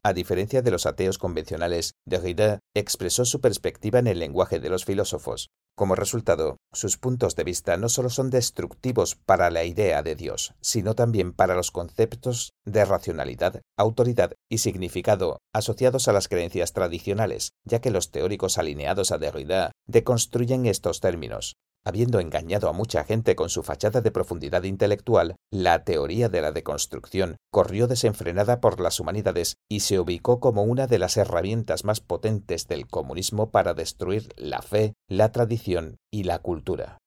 [0.02, 4.86] A diferencia de los ateos convencionales, Derrida expresó su perspectiva en el lenguaje de los
[4.86, 5.50] filósofos.
[5.76, 10.54] Como resultado, sus puntos de vista no solo son destructivos para la idea de Dios,
[10.62, 17.52] sino también para los conceptos de racionalidad, autoridad y significado asociados a las creencias tradicionales,
[17.64, 23.34] ya que los teóricos alineados a Derrida deconstruyen estos términos, Habiendo engañado a mucha gente
[23.34, 29.00] con su fachada de profundidad intelectual, la teoría de la deconstrucción corrió desenfrenada por las
[29.00, 34.28] humanidades y se ubicó como una de las herramientas más potentes del comunismo para destruir
[34.36, 36.98] la fe, la tradición y la cultura.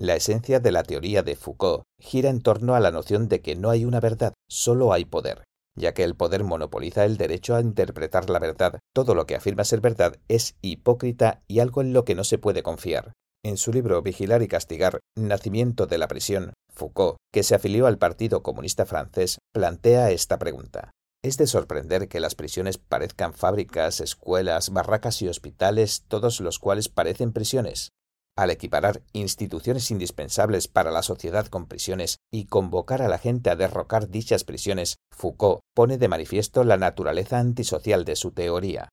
[0.00, 3.54] La esencia de la teoría de Foucault gira en torno a la noción de que
[3.54, 5.44] no hay una verdad, solo hay poder.
[5.76, 9.62] Ya que el poder monopoliza el derecho a interpretar la verdad, todo lo que afirma
[9.62, 13.12] ser verdad es hipócrita y algo en lo que no se puede confiar.
[13.44, 17.96] En su libro Vigilar y castigar, Nacimiento de la prisión, Foucault, que se afilió al
[17.96, 20.90] Partido Comunista francés, plantea esta pregunta.
[21.22, 26.88] Es de sorprender que las prisiones parezcan fábricas, escuelas, barracas y hospitales, todos los cuales
[26.88, 27.90] parecen prisiones.
[28.36, 33.56] Al equiparar instituciones indispensables para la sociedad con prisiones y convocar a la gente a
[33.56, 38.88] derrocar dichas prisiones, Foucault pone de manifiesto la naturaleza antisocial de su teoría.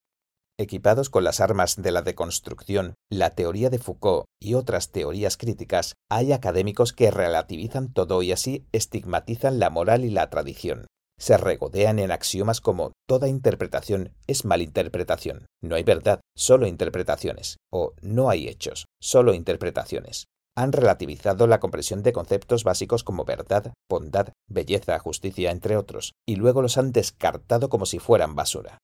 [0.58, 5.96] Equipados con las armas de la deconstrucción, la teoría de Foucault y otras teorías críticas,
[6.10, 10.88] hay académicos que relativizan todo y así estigmatizan la moral y la tradición.
[11.20, 17.94] Se regodean en axiomas como toda interpretación es malinterpretación, no hay verdad, solo interpretaciones, o
[18.02, 20.28] no hay hechos, solo interpretaciones.
[20.58, 26.38] Han relativizado la comprensión de conceptos básicos como verdad, bondad, belleza, justicia, entre otros, y
[26.38, 28.80] luego los han descartado como si fueran basura.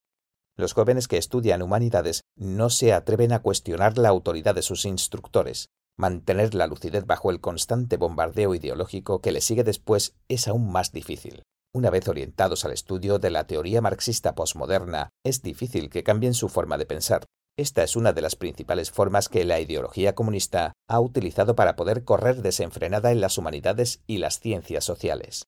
[0.62, 5.70] Los jóvenes que estudian humanidades no se atreven a cuestionar la autoridad de sus instructores.
[5.98, 10.92] Mantener la lucidez bajo el constante bombardeo ideológico que le sigue después es aún más
[10.92, 11.42] difícil.
[11.74, 16.48] Una vez orientados al estudio de la teoría marxista posmoderna, es difícil que cambien su
[16.48, 17.26] forma de pensar.
[17.58, 22.04] Esta es una de las principales formas que la ideología comunista ha utilizado para poder
[22.04, 25.48] correr desenfrenada en las humanidades y las ciencias sociales.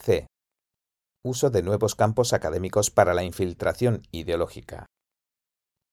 [0.00, 0.26] C
[1.24, 4.86] uso de nuevos campos académicos para la infiltración ideológica.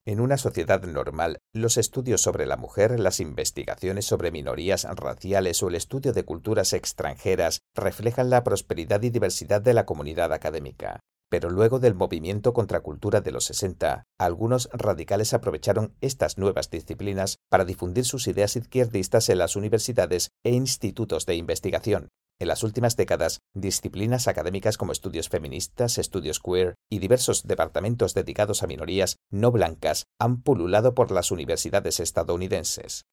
[0.05, 5.69] En una sociedad normal, los estudios sobre la mujer, las investigaciones sobre minorías raciales o
[5.69, 10.99] el estudio de culturas extranjeras reflejan la prosperidad y diversidad de la comunidad académica.
[11.29, 17.63] Pero luego del movimiento contracultura de los 60, algunos radicales aprovecharon estas nuevas disciplinas para
[17.63, 22.09] difundir sus ideas izquierdistas en las universidades e institutos de investigación,
[22.41, 28.63] en las últimas décadas, disciplinas académicas como estudios feministas, estudios queer y diversos departamentos dedicados
[28.63, 33.03] a minorías no blancas han pululado por las universidades estadounidenses.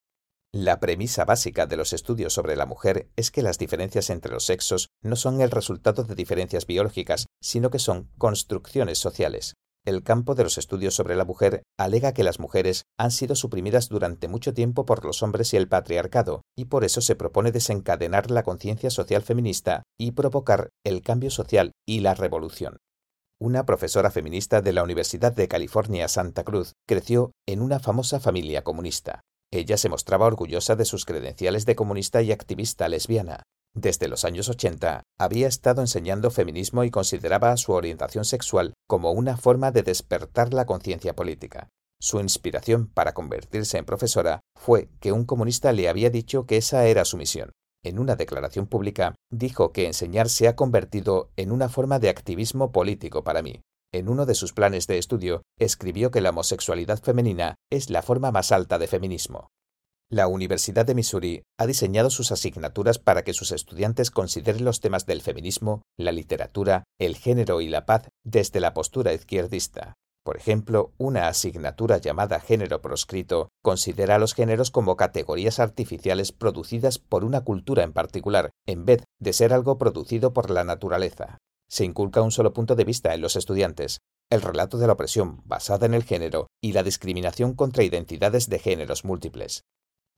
[0.51, 4.45] La premisa básica de los estudios sobre la mujer es que las diferencias entre los
[4.45, 9.53] sexos no son el resultado de diferencias biológicas, sino que son construcciones sociales.
[9.89, 13.89] El campo de los estudios sobre la mujer alega que las mujeres han sido suprimidas
[13.89, 18.29] durante mucho tiempo por los hombres y el patriarcado, y por eso se propone desencadenar
[18.29, 22.77] la conciencia social feminista y provocar el cambio social y la revolución.
[23.41, 28.63] Una profesora feminista de la Universidad de California Santa Cruz creció en una famosa familia
[28.63, 29.21] comunista.
[29.51, 33.41] Ella se mostraba orgullosa de sus credenciales de comunista y activista lesbiana.
[33.73, 39.37] Desde los años 80 había estado enseñando feminismo y consideraba su orientación sexual como una
[39.37, 41.69] forma de despertar la conciencia política.
[42.01, 46.87] Su inspiración para convertirse en profesora fue que un comunista le había dicho que esa
[46.87, 47.51] era su misión.
[47.85, 52.71] En una declaración pública dijo que enseñar se ha convertido en una forma de activismo
[52.71, 53.61] político para mí.
[53.93, 58.31] En uno de sus planes de estudio escribió que la homosexualidad femenina es la forma
[58.31, 59.49] más alta de feminismo.
[60.11, 65.05] La Universidad de Missouri ha diseñado sus asignaturas para que sus estudiantes consideren los temas
[65.05, 69.93] del feminismo, la literatura, el género y la paz desde la postura izquierdista.
[70.23, 76.97] Por ejemplo, una asignatura llamada género proscrito considera a los géneros como categorías artificiales producidas
[76.97, 81.37] por una cultura en particular, en vez de ser algo producido por la naturaleza.
[81.69, 83.99] Se inculca un solo punto de vista en los estudiantes,
[84.31, 88.57] el relato de la opresión basada en el género y la discriminación contra identidades de
[88.57, 89.65] géneros múltiples.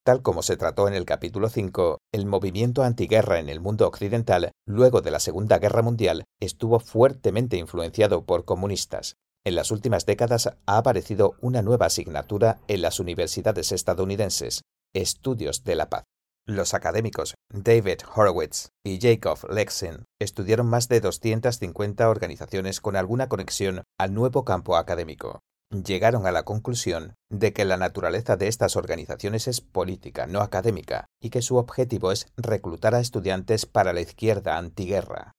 [0.04, 4.52] Tal como se trató en el capítulo 5, el movimiento antiguerra en el mundo occidental,
[4.66, 9.18] luego de la Segunda Guerra Mundial, estuvo fuertemente influenciado por comunistas.
[9.46, 15.76] En las últimas décadas ha aparecido una nueva asignatura en las universidades estadounidenses, Estudios de
[15.76, 16.06] la Paz.
[16.48, 23.84] Los académicos David Horowitz y Jacob Lexen estudiaron más de 250 organizaciones con alguna conexión
[24.00, 25.42] al nuevo campo académico.
[25.72, 31.06] Llegaron a la conclusión de que la naturaleza de estas organizaciones es política, no académica,
[31.22, 35.32] y que su objetivo es reclutar a estudiantes para la izquierda antiguerra.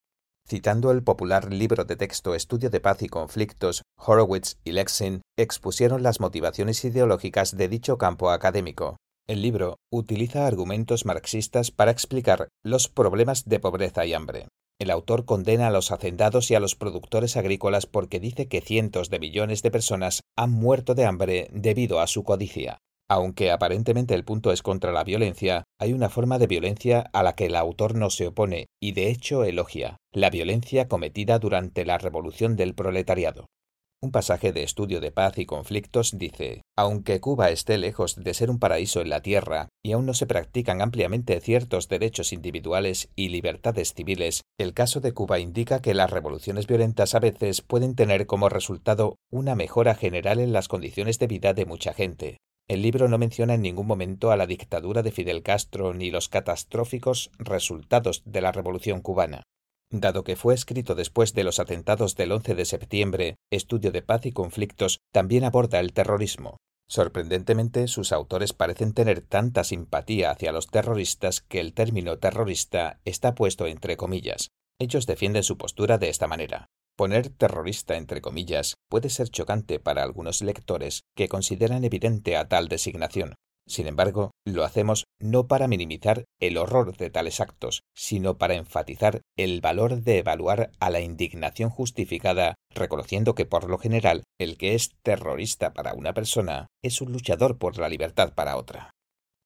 [0.49, 6.03] Citando el popular libro de texto Estudio de Paz y Conflictos, Horowitz y Lexin expusieron
[6.03, 8.97] las motivaciones ideológicas de dicho campo académico.
[9.29, 14.49] El libro utiliza argumentos marxistas para explicar los problemas de pobreza y hambre.
[14.83, 19.11] El autor condena a los hacendados y a los productores agrícolas porque dice que cientos
[19.11, 22.79] de millones de personas han muerto de hambre debido a su codicia.
[23.09, 27.37] Aunque aparentemente el punto es contra la violencia, hay una forma de violencia a la
[27.37, 31.99] que el autor no se opone y de hecho elogia, la violencia cometida durante la
[31.99, 33.47] revolución del proletariado.
[34.05, 38.51] Un pasaje de estudio de paz y conflictos dice, aunque Cuba esté lejos de ser
[38.51, 43.29] un paraíso en la tierra y aún no se practican ampliamente ciertos derechos individuales y
[43.29, 48.27] libertades civiles, el caso de Cuba indica que las revoluciones violentas a veces pueden tener
[48.27, 52.39] como resultado una mejora general en las condiciones de vida de mucha gente,
[52.69, 56.29] el libro no menciona en ningún momento a la dictadura de Fidel Castro ni los
[56.29, 59.43] catastróficos resultados de la Revolución cubana.
[59.95, 64.25] Dado que fue escrito después de los atentados del 11 de septiembre, Estudio de Paz
[64.25, 66.57] y Conflictos también aborda el terrorismo.
[66.89, 73.35] Sorprendentemente, sus autores parecen tener tanta simpatía hacia los terroristas que el término terrorista está
[73.35, 74.49] puesto entre comillas.
[74.79, 76.71] Ellos defienden su postura de esta manera.
[76.97, 82.69] Poner terrorista entre comillas puede ser chocante para algunos lectores que consideran evidente a tal
[82.69, 83.35] designación.
[83.67, 89.23] Sin embargo, lo hacemos no para minimizar el horror de tales actos, sino para enfatizar
[89.37, 94.75] el valor de evaluar a la indignación justificada, reconociendo que por lo general el que
[94.75, 98.91] es terrorista para una persona es un luchador por la libertad para otra.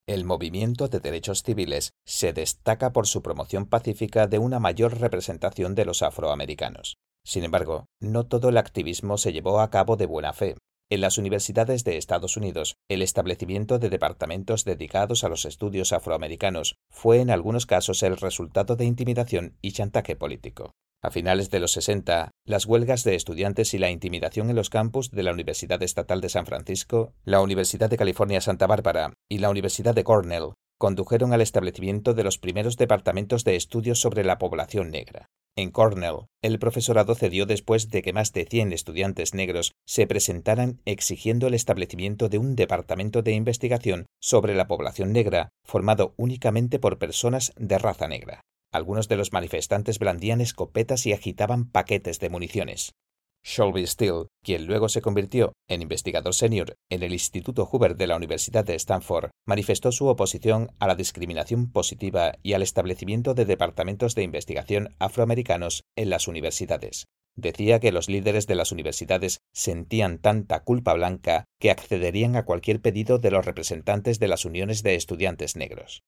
[0.08, 5.74] El movimiento de derechos civiles se destaca por su promoción pacífica de una mayor representación
[5.74, 6.96] de los afroamericanos.
[7.24, 10.54] Sin embargo, no todo el activismo se llevó a cabo de buena fe.
[10.88, 16.76] En las universidades de Estados Unidos, el establecimiento de departamentos dedicados a los estudios afroamericanos
[16.90, 20.70] fue en algunos casos el resultado de intimidación y chantaje político.
[21.02, 25.10] A finales de los 60, las huelgas de estudiantes y la intimidación en los campus
[25.10, 29.50] de la Universidad Estatal de San Francisco, la Universidad de California Santa Bárbara y la
[29.50, 34.90] Universidad de Cornell condujeron al establecimiento de los primeros departamentos de estudios sobre la población
[34.90, 35.26] negra.
[35.58, 40.82] En Cornell, el profesorado cedió después de que más de 100 estudiantes negros se presentaran
[40.84, 46.98] exigiendo el establecimiento de un departamento de investigación sobre la población negra formado únicamente por
[46.98, 48.42] personas de raza negra.
[48.70, 52.92] Algunos de los manifestantes blandían escopetas y agitaban paquetes de municiones.
[53.48, 58.16] Shelby Steele, quien luego se convirtió en investigador senior en el Instituto Hoover de la
[58.16, 64.16] Universidad de Stanford, manifestó su oposición a la discriminación positiva y al establecimiento de departamentos
[64.16, 67.06] de investigación afroamericanos en las universidades.
[67.36, 72.80] Decía que los líderes de las universidades sentían tanta culpa blanca que accederían a cualquier
[72.80, 76.02] pedido de los representantes de las uniones de estudiantes negros.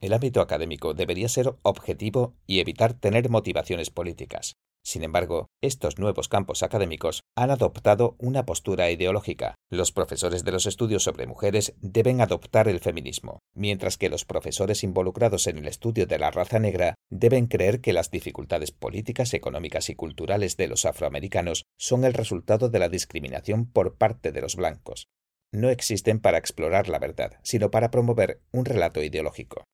[0.00, 4.54] El ámbito académico debería ser objetivo y evitar tener motivaciones políticas.
[4.86, 9.54] Sin embargo, estos nuevos campos académicos han adoptado una postura ideológica.
[9.70, 14.84] Los profesores de los estudios sobre mujeres deben adoptar el feminismo, mientras que los profesores
[14.84, 19.88] involucrados en el estudio de la raza negra deben creer que las dificultades políticas, económicas
[19.88, 24.54] y culturales de los afroamericanos son el resultado de la discriminación por parte de los
[24.54, 25.06] blancos.
[25.50, 29.64] No existen para explorar la verdad, sino para promover un relato ideológico.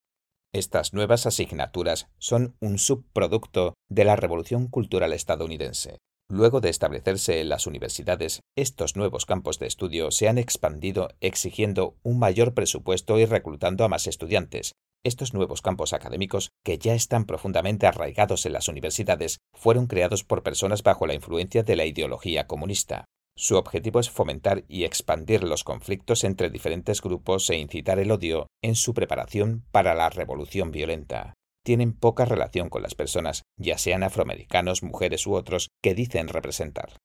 [0.53, 5.99] Estas nuevas asignaturas son un subproducto de la Revolución Cultural estadounidense.
[6.29, 11.95] Luego de establecerse en las universidades, estos nuevos campos de estudio se han expandido exigiendo
[12.03, 14.73] un mayor presupuesto y reclutando a más estudiantes.
[15.05, 20.43] Estos nuevos campos académicos, que ya están profundamente arraigados en las universidades, fueron creados por
[20.43, 23.05] personas bajo la influencia de la ideología comunista.
[23.41, 28.49] Su objetivo es fomentar y expandir los conflictos entre diferentes grupos e incitar el odio
[28.63, 34.03] en su preparación para la revolución violenta tienen poca relación con las personas, ya sean
[34.03, 36.97] afroamericanos, mujeres u otros, que dicen representar.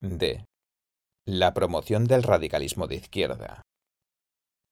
[0.00, 0.44] D.
[1.26, 3.62] La promoción del radicalismo de izquierda.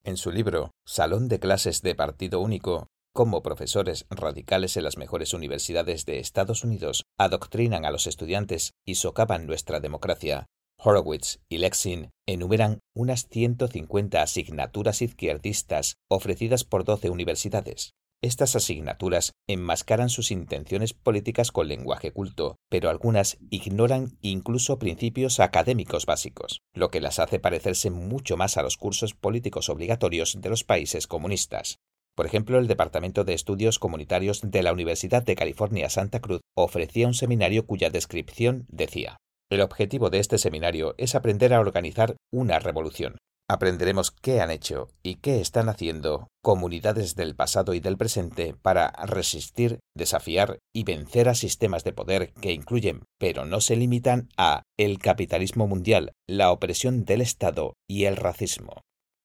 [0.04, 5.32] En su libro Salón de clases de partido único, cómo profesores radicales en las mejores
[5.32, 10.46] universidades de Estados Unidos adoctrinan a los estudiantes y socavan nuestra democracia,
[10.78, 17.94] Horowitz y Lexin enumeran unas 150 asignaturas izquierdistas ofrecidas por 12 universidades.
[18.22, 26.06] Estas asignaturas enmascaran sus intenciones políticas con lenguaje culto, pero algunas ignoran incluso principios académicos
[26.06, 30.64] básicos, lo que las hace parecerse mucho más a los cursos políticos obligatorios de los
[30.64, 31.80] países comunistas.
[32.16, 37.06] Por ejemplo, el Departamento de Estudios Comunitarios de la Universidad de California Santa Cruz ofrecía
[37.06, 39.16] un seminario cuya descripción decía
[39.50, 44.88] El objetivo de este seminario es aprender a organizar una revolución, Aprenderemos qué han hecho
[45.02, 51.28] y qué están haciendo comunidades del pasado y del presente para resistir, desafiar y vencer
[51.28, 56.50] a sistemas de poder que incluyen, pero no se limitan a el capitalismo mundial, la
[56.52, 58.80] opresión del Estado y el racismo.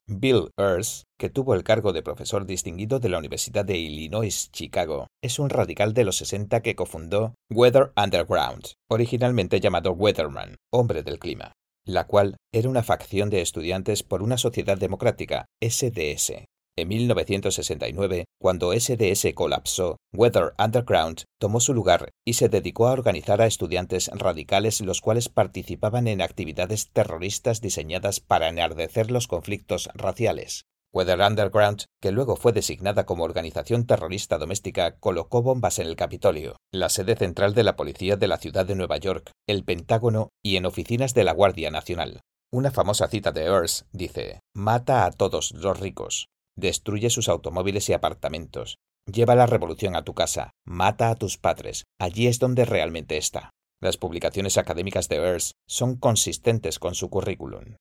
[0.09, 5.07] Bill Earls, que tuvo el cargo de profesor distinguido de la Universidad de Illinois Chicago,
[5.23, 11.19] es un radical de los 60 que cofundó Weather Underground, originalmente llamado Weatherman, hombre del
[11.19, 11.53] clima
[11.89, 16.45] la cual era una facción de estudiantes por una sociedad democrática, SDS.
[16.79, 23.41] En 1969, cuando SDS colapsó, Weather Underground tomó su lugar y se dedicó a organizar
[23.41, 30.63] a estudiantes radicales los cuales participaban en actividades terroristas diseñadas para enardecer los conflictos raciales.
[30.93, 36.55] Weather Underground, que luego fue designada como organización terrorista doméstica, colocó bombas en el Capitolio,
[36.71, 40.55] la sede central de la policía de la ciudad de Nueva York, el Pentágono y
[40.55, 42.21] en oficinas de la Guardia Nacional.
[42.53, 46.29] Una famosa cita de Earls dice, Mata a todos los ricos,
[46.59, 48.77] destruye sus automóviles y apartamentos,
[49.11, 53.51] lleva la revolución a tu casa, mata a tus padres, allí es donde realmente está.
[53.81, 57.75] Las publicaciones académicas de Earls son consistentes con su currículum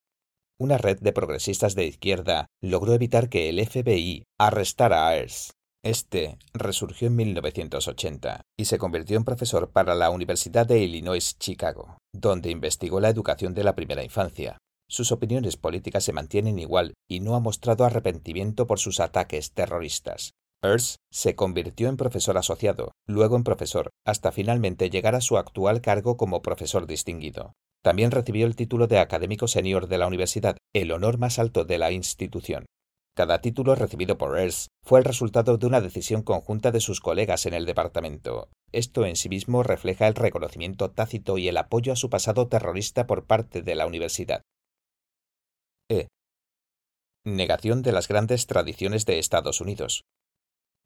[0.60, 5.52] una red de progresistas de izquierda logró evitar que el FBI arrestara a Earls.
[5.84, 11.98] Este resurgió en 1980 y se convirtió en profesor para la Universidad de Illinois Chicago,
[12.12, 14.58] donde investigó la educación de la primera infancia.
[14.90, 20.32] Sus opiniones políticas se mantienen igual y no ha mostrado arrepentimiento por sus ataques terroristas.
[20.62, 25.82] Earls se convirtió en profesor asociado, luego en profesor, hasta finalmente llegar a su actual
[25.82, 27.52] cargo como profesor distinguido.
[27.82, 31.78] También recibió el título de académico senior de la universidad, el honor más alto de
[31.78, 32.64] la institución.
[33.14, 37.46] Cada título recibido por Earls fue el resultado de una decisión conjunta de sus colegas
[37.46, 38.48] en el departamento.
[38.72, 43.06] Esto en sí mismo refleja el reconocimiento tácito y el apoyo a su pasado terrorista
[43.06, 44.42] por parte de la universidad.
[47.36, 50.04] Negación de las grandes tradiciones de Estados Unidos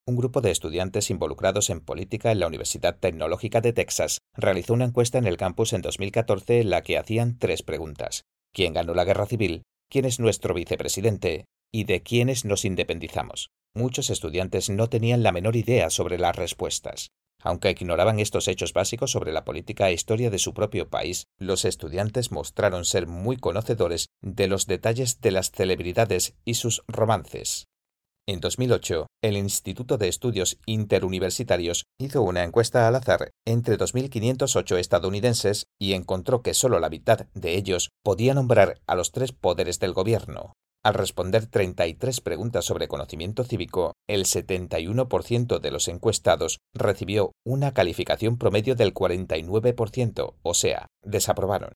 [0.04, 4.86] un grupo de estudiantes involucrados en política en la Universidad Tecnológica de Texas realizó una
[4.86, 8.24] encuesta en el campus en 2014 en la que hacían tres preguntas.
[8.52, 9.62] ¿Quién ganó la guerra civil?
[9.88, 11.44] ¿Quién es nuestro vicepresidente?
[11.72, 13.50] ¿Y de quiénes nos independizamos?
[13.74, 17.10] Muchos estudiantes no tenían la menor idea sobre las respuestas.
[17.42, 21.64] Aunque ignoraban estos hechos básicos sobre la política e historia de su propio país, los
[21.64, 27.66] estudiantes mostraron ser muy conocedores de los detalles de las celebridades y sus romances.
[28.28, 35.66] En 2008, el Instituto de Estudios Interuniversitarios hizo una encuesta al azar entre 2.508 estadounidenses
[35.80, 39.92] y encontró que solo la mitad de ellos podía nombrar a los tres poderes del
[39.92, 40.52] gobierno.
[40.84, 48.36] Al responder 33 preguntas sobre conocimiento cívico, el 71% de los encuestados recibió una calificación
[48.36, 51.72] promedio del 49%, o sea, desaprobaron.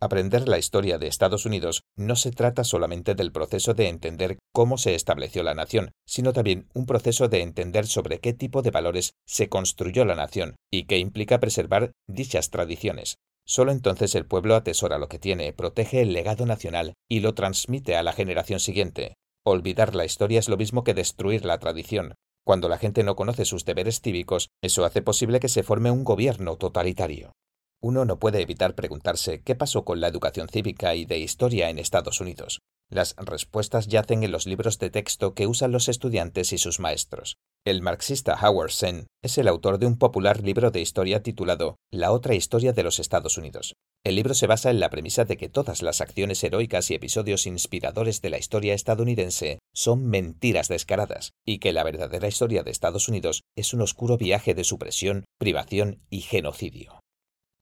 [0.00, 4.78] Aprender la historia de Estados Unidos no se trata solamente del proceso de entender cómo
[4.78, 9.14] se estableció la nación, sino también un proceso de entender sobre qué tipo de valores
[9.26, 13.16] se construyó la nación y qué implica preservar dichas tradiciones.
[13.46, 17.96] Solo entonces el pueblo atesora lo que tiene, protege el legado nacional y lo transmite
[17.96, 19.14] a la generación siguiente.
[19.44, 22.14] Olvidar la historia es lo mismo que destruir la tradición.
[22.44, 26.02] Cuando la gente no conoce sus deberes cívicos, eso hace posible que se forme un
[26.02, 27.32] gobierno totalitario.
[27.80, 31.78] Uno no puede evitar preguntarse qué pasó con la educación cívica y de historia en
[31.78, 32.60] Estados Unidos.
[32.90, 37.36] Las respuestas yacen en los libros de texto que usan los estudiantes y sus maestros.
[37.66, 42.12] El marxista Howard Sen es el autor de un popular libro de historia titulado La
[42.12, 43.74] otra historia de los Estados Unidos.
[44.04, 47.44] El libro se basa en la premisa de que todas las acciones heroicas y episodios
[47.44, 53.08] inspiradores de la historia estadounidense son mentiras descaradas y que la verdadera historia de Estados
[53.08, 57.00] Unidos es un oscuro viaje de supresión, privación y genocidio.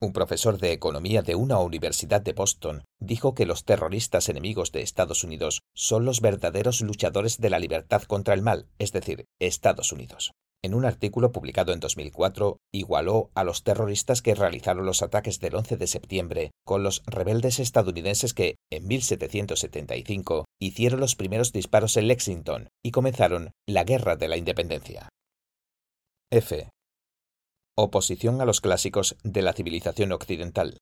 [0.04, 4.82] Un profesor de economía de una universidad de Boston dijo que los terroristas enemigos de
[4.82, 9.92] Estados Unidos son los verdaderos luchadores de la libertad contra el mal, es decir, Estados
[9.92, 10.32] Unidos.
[10.62, 15.54] En un artículo publicado en 2004, igualó a los terroristas que realizaron los ataques del
[15.54, 22.08] 11 de septiembre con los rebeldes estadounidenses que, en 1775, hicieron los primeros disparos en
[22.08, 25.08] Lexington y comenzaron la Guerra de la Independencia.
[26.30, 26.68] F.
[27.76, 30.78] Oposición a los clásicos de la civilización occidental.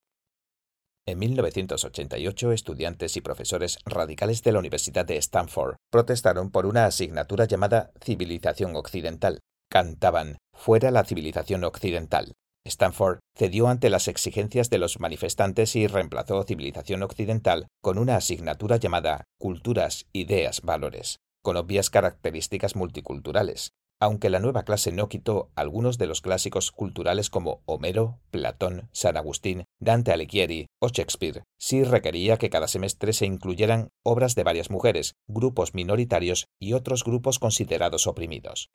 [1.07, 7.47] En 1988, estudiantes y profesores radicales de la Universidad de Stanford protestaron por una asignatura
[7.47, 9.41] llamada Civilización Occidental.
[9.71, 12.35] Cantaban Fuera la civilización occidental.
[12.67, 18.77] Stanford cedió ante las exigencias de los manifestantes y reemplazó Civilización Occidental con una asignatura
[18.77, 23.73] llamada Culturas, Ideas, Valores, con obvias características multiculturales,
[24.03, 29.17] aunque la nueva clase no quitó algunos de los clásicos culturales como Homero, Platón, San
[29.17, 34.71] Agustín, Dante Alighieri o Shakespeare, sí requería que cada semestre se incluyeran obras de varias
[34.71, 38.71] mujeres, grupos minoritarios y otros grupos considerados oprimidos.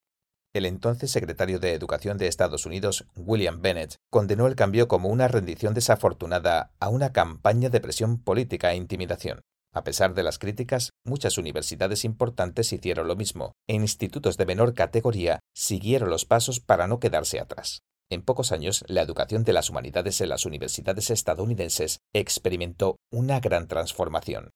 [0.53, 5.27] El entonces secretario de Educación de Estados Unidos, William Bennett, condenó el cambio como una
[5.27, 9.41] rendición desafortunada a una campaña de presión política e intimidación.
[9.77, 14.73] A pesar de las críticas, muchas universidades importantes hicieron lo mismo, e institutos de menor
[14.73, 17.83] categoría siguieron los pasos para no quedarse atrás.
[18.09, 23.67] En pocos años, la educación de las humanidades en las universidades estadounidenses experimentó una gran
[23.67, 24.49] transformación.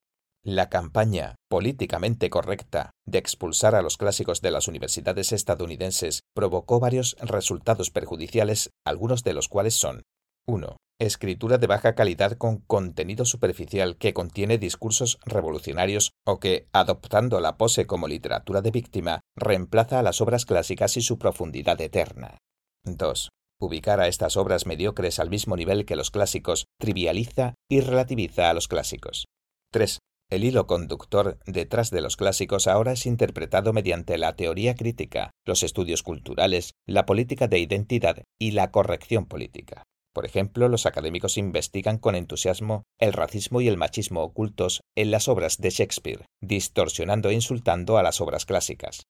[0.44, 7.16] La campaña políticamente correcta de expulsar a los clásicos de las universidades estadounidenses provocó varios
[7.22, 10.02] resultados perjudiciales, algunos de los cuales son
[10.48, 10.78] 1.
[11.00, 17.58] Escritura de baja calidad con contenido superficial que contiene discursos revolucionarios o que, adoptando la
[17.58, 22.38] pose como literatura de víctima, reemplaza a las obras clásicas y su profundidad eterna.
[22.86, 23.30] 2.
[23.60, 28.54] Ubicar a estas obras mediocres al mismo nivel que los clásicos trivializa y relativiza a
[28.54, 29.26] los clásicos.
[29.72, 30.00] 3.
[30.32, 35.62] El hilo conductor detrás de los clásicos ahora es interpretado mediante la teoría crítica, los
[35.62, 39.84] estudios culturales, la política de identidad y la corrección política.
[40.14, 45.28] Por ejemplo, los académicos investigan con entusiasmo el racismo y el machismo ocultos en las
[45.28, 49.04] obras de Shakespeare, distorsionando e insultando a las obras clásicas.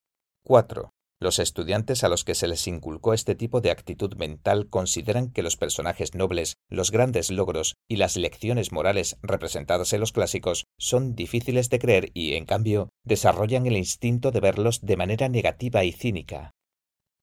[0.43, 0.91] 4.
[1.21, 5.43] Los estudiantes a los que se les inculcó este tipo de actitud mental consideran que
[5.43, 11.13] los personajes nobles, los grandes logros y las lecciones morales representadas en los clásicos son
[11.13, 15.91] difíciles de creer y, en cambio, desarrollan el instinto de verlos de manera negativa y
[15.91, 16.53] cínica.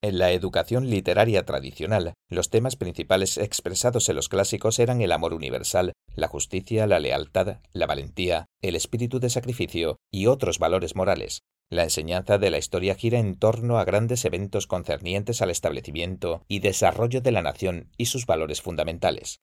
[0.00, 5.34] En la educación literaria tradicional, los temas principales expresados en los clásicos eran el amor
[5.34, 11.42] universal, la justicia, la lealtad, la valentía, el espíritu de sacrificio y otros valores morales.
[11.68, 16.60] La enseñanza de la historia gira en torno a grandes eventos concernientes al establecimiento y
[16.60, 19.40] desarrollo de la nación y sus valores fundamentales.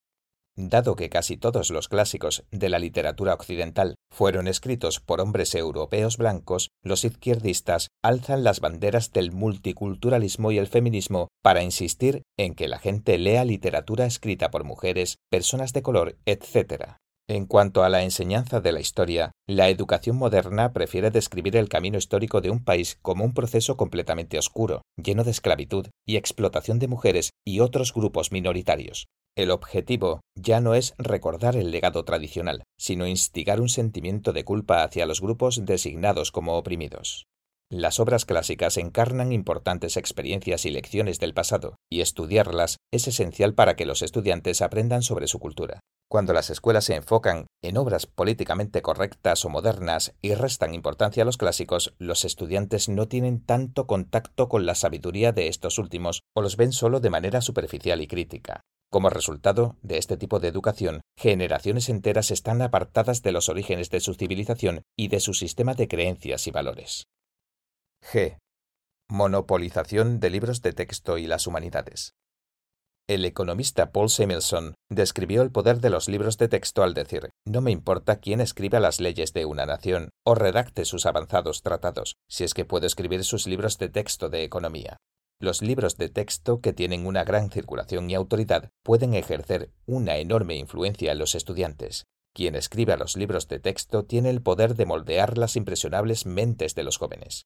[0.57, 6.17] Dado que casi todos los clásicos de la literatura occidental fueron escritos por hombres europeos
[6.17, 12.69] blancos, los izquierdistas alzan las banderas del multiculturalismo y el feminismo para insistir en que
[12.69, 16.99] la gente lea literatura escrita por mujeres, personas de color, etc.
[17.27, 21.97] En cuanto a la enseñanza de la historia, la educación moderna prefiere describir el camino
[21.97, 26.87] histórico de un país como un proceso completamente oscuro, lleno de esclavitud y explotación de
[26.87, 29.07] mujeres y otros grupos minoritarios.
[29.35, 34.83] El objetivo ya no es recordar el legado tradicional, sino instigar un sentimiento de culpa
[34.83, 37.25] hacia los grupos designados como oprimidos.
[37.71, 43.75] Las obras clásicas encarnan importantes experiencias y lecciones del pasado, y estudiarlas es esencial para
[43.75, 45.79] que los estudiantes aprendan sobre su cultura.
[46.07, 51.25] Cuando las escuelas se enfocan en obras políticamente correctas o modernas y restan importancia a
[51.25, 56.41] los clásicos, los estudiantes no tienen tanto contacto con la sabiduría de estos últimos o
[56.41, 58.61] los ven solo de manera superficial y crítica.
[58.91, 63.99] Como resultado de este tipo de educación, generaciones enteras están apartadas de los orígenes de
[63.99, 67.07] su civilización y de su sistema de creencias y valores.
[68.01, 68.37] G.
[69.09, 72.13] Monopolización de libros de texto y las humanidades.
[73.07, 77.61] El economista Paul Samuelson describió el poder de los libros de texto al decir, no
[77.61, 82.43] me importa quién escriba las leyes de una nación o redacte sus avanzados tratados, si
[82.43, 84.97] es que puedo escribir sus libros de texto de economía.
[85.39, 90.55] Los libros de texto, que tienen una gran circulación y autoridad, pueden ejercer una enorme
[90.55, 92.05] influencia en los estudiantes.
[92.33, 96.83] Quien escriba los libros de texto tiene el poder de moldear las impresionables mentes de
[96.83, 97.45] los jóvenes.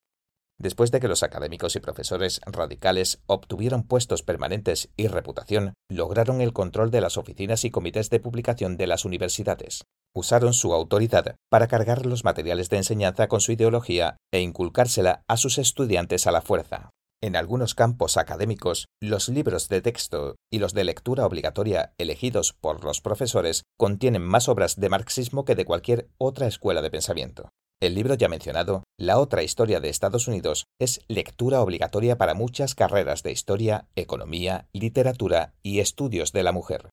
[0.61, 6.51] Después de que los académicos y profesores radicales obtuvieron puestos permanentes y reputación, lograron el
[6.51, 9.85] control de las oficinas y comités de publicación de las universidades.
[10.13, 15.37] Usaron su autoridad para cargar los materiales de enseñanza con su ideología e inculcársela a
[15.37, 16.89] sus estudiantes a la fuerza.
[17.21, 22.83] En algunos campos académicos, los libros de texto y los de lectura obligatoria elegidos por
[22.83, 27.49] los profesores contienen más obras de marxismo que de cualquier otra escuela de pensamiento.
[27.81, 32.75] El libro ya mencionado, La otra historia de Estados Unidos, es lectura obligatoria para muchas
[32.75, 36.89] carreras de historia, economía, literatura y estudios de la mujer.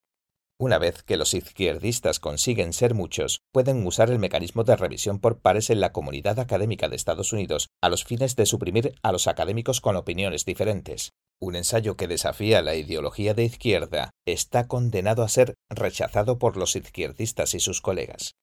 [0.60, 5.40] Una vez que los izquierdistas consiguen ser muchos, pueden usar el mecanismo de revisión por
[5.40, 9.26] pares en la comunidad académica de Estados Unidos a los fines de suprimir a los
[9.26, 11.10] académicos con opiniones diferentes.
[11.40, 16.76] Un ensayo que desafía la ideología de izquierda está condenado a ser rechazado por los
[16.76, 18.36] izquierdistas y sus colegas.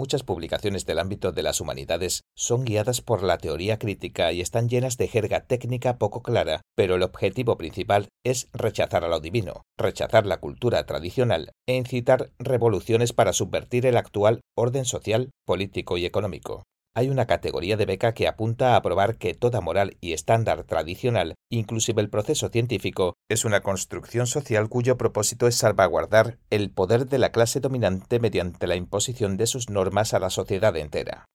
[0.00, 4.70] Muchas publicaciones del ámbito de las humanidades son guiadas por la teoría crítica y están
[4.70, 9.66] llenas de jerga técnica poco clara, pero el objetivo principal es rechazar a lo divino,
[9.76, 16.06] rechazar la cultura tradicional e incitar revoluciones para subvertir el actual orden social, político y
[16.06, 16.62] económico.
[16.92, 21.36] Hay una categoría de beca que apunta a probar que toda moral y estándar tradicional,
[21.48, 27.18] inclusive el proceso científico, es una construcción social cuyo propósito es salvaguardar el poder de
[27.18, 31.26] la clase dominante mediante la imposición de sus normas a la sociedad entera.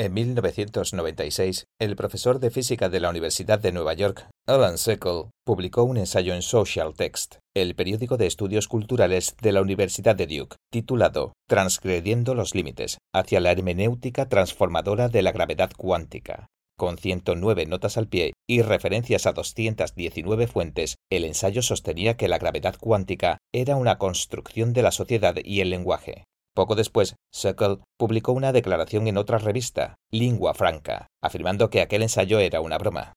[0.00, 5.82] En 1996, el profesor de física de la Universidad de Nueva York, Alan Seckel, publicó
[5.82, 10.56] un ensayo en Social Text, el periódico de estudios culturales de la Universidad de Duke,
[10.72, 16.46] titulado Transgrediendo los límites hacia la hermenéutica transformadora de la gravedad cuántica.
[16.78, 22.38] Con 109 notas al pie y referencias a 219 fuentes, el ensayo sostenía que la
[22.38, 26.24] gravedad cuántica era una construcción de la sociedad y el lenguaje.
[26.54, 32.38] Poco después, Suckle publicó una declaración en otra revista, Lingua Franca, afirmando que aquel ensayo
[32.40, 33.14] era una broma.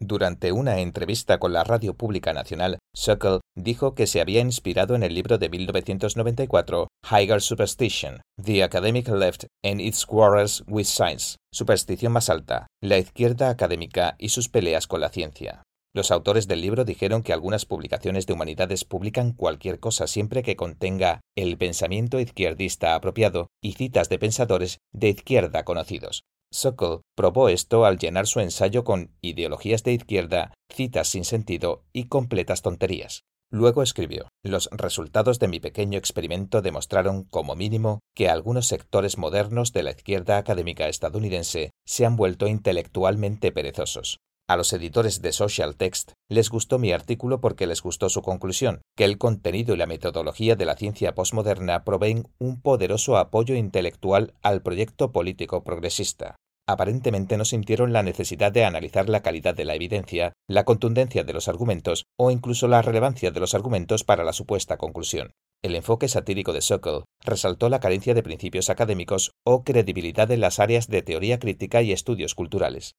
[0.00, 5.04] Durante una entrevista con la Radio Pública Nacional, Suckle dijo que se había inspirado en
[5.04, 12.12] el libro de 1994 Higher Superstition, The Academic Left and Its Quarrels with Science, Superstición
[12.12, 15.62] más alta, la izquierda académica y sus peleas con la ciencia.
[15.94, 20.56] Los autores del libro dijeron que algunas publicaciones de humanidades publican cualquier cosa siempre que
[20.56, 26.24] contenga el pensamiento izquierdista apropiado y citas de pensadores de izquierda conocidos.
[26.50, 32.08] Sokol probó esto al llenar su ensayo con ideologías de izquierda, citas sin sentido y
[32.08, 33.22] completas tonterías.
[33.52, 39.72] Luego escribió, los resultados de mi pequeño experimento demostraron, como mínimo, que algunos sectores modernos
[39.72, 44.18] de la izquierda académica estadounidense se han vuelto intelectualmente perezosos.
[44.46, 48.82] A los editores de Social Text les gustó mi artículo porque les gustó su conclusión,
[48.94, 54.34] que el contenido y la metodología de la ciencia posmoderna proveen un poderoso apoyo intelectual
[54.42, 56.36] al proyecto político progresista.
[56.66, 61.32] Aparentemente no sintieron la necesidad de analizar la calidad de la evidencia, la contundencia de
[61.32, 65.32] los argumentos o incluso la relevancia de los argumentos para la supuesta conclusión.
[65.62, 70.58] El enfoque satírico de Sokol resaltó la carencia de principios académicos o credibilidad en las
[70.58, 72.94] áreas de teoría crítica y estudios culturales.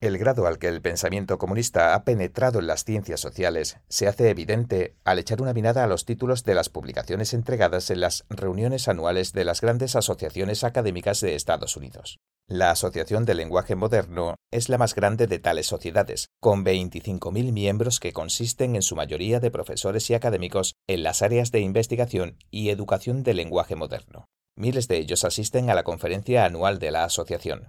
[0.00, 4.30] El grado al que el pensamiento comunista ha penetrado en las ciencias sociales se hace
[4.30, 8.88] evidente al echar una mirada a los títulos de las publicaciones entregadas en las reuniones
[8.88, 12.18] anuales de las grandes asociaciones académicas de Estados Unidos.
[12.48, 18.00] La Asociación del Lenguaje Moderno es la más grande de tales sociedades, con 25.000 miembros
[18.00, 22.70] que consisten en su mayoría de profesores y académicos en las áreas de investigación y
[22.70, 24.24] educación del lenguaje moderno.
[24.56, 27.68] Miles de ellos asisten a la conferencia anual de la asociación.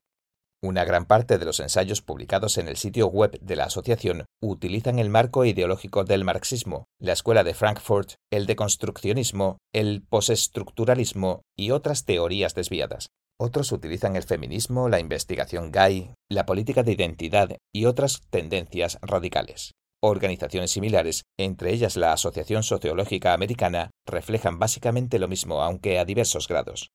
[0.64, 5.00] Una gran parte de los ensayos publicados en el sitio web de la asociación utilizan
[5.00, 12.06] el marco ideológico del marxismo, la escuela de Frankfurt, el deconstruccionismo, el postestructuralismo y otras
[12.06, 13.08] teorías desviadas.
[13.40, 19.72] Otros utilizan el feminismo, la investigación gay, la política de identidad y otras tendencias radicales.
[20.00, 26.48] Organizaciones similares, entre ellas la Asociación Sociológica Americana, reflejan básicamente lo mismo, aunque a diversos
[26.48, 26.92] grados.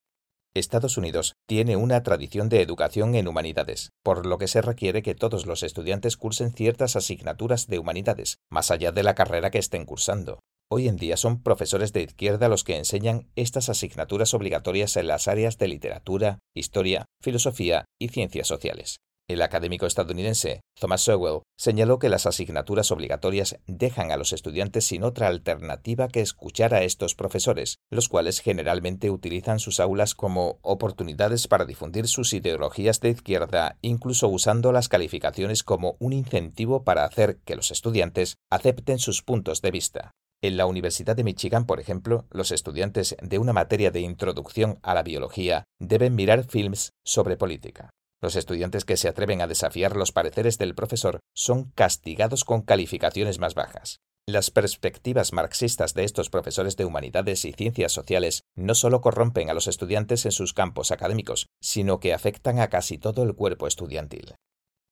[0.59, 5.15] Estados Unidos tiene una tradición de educación en humanidades, por lo que se requiere que
[5.15, 9.85] todos los estudiantes cursen ciertas asignaturas de humanidades, más allá de la carrera que estén
[9.85, 10.41] cursando.
[10.69, 15.29] Hoy en día son profesores de izquierda los que enseñan estas asignaturas obligatorias en las
[15.29, 18.99] áreas de literatura, historia, filosofía y ciencias sociales.
[19.29, 25.03] El académico estadounidense Thomas Sowell señaló que las asignaturas obligatorias dejan a los estudiantes sin
[25.03, 31.49] otra alternativa que escuchar a estos profesores, los cuales generalmente utilizan sus aulas como oportunidades
[31.49, 37.39] para difundir sus ideologías de izquierda, incluso usando las calificaciones como un incentivo para hacer
[37.45, 40.13] que los estudiantes acepten sus puntos de vista.
[40.41, 44.95] En la Universidad de Michigan, por ejemplo, los estudiantes de una materia de introducción a
[44.95, 47.91] la biología deben mirar films sobre política.
[48.27, 53.39] Los estudiantes que se atreven a desafiar los pareceres del profesor son castigados con calificaciones
[53.39, 54.01] más bajas.
[54.27, 59.55] Las perspectivas marxistas de estos profesores de humanidades y ciencias sociales no solo corrompen a
[59.55, 64.35] los estudiantes en sus campos académicos, sino que afectan a casi todo el cuerpo estudiantil.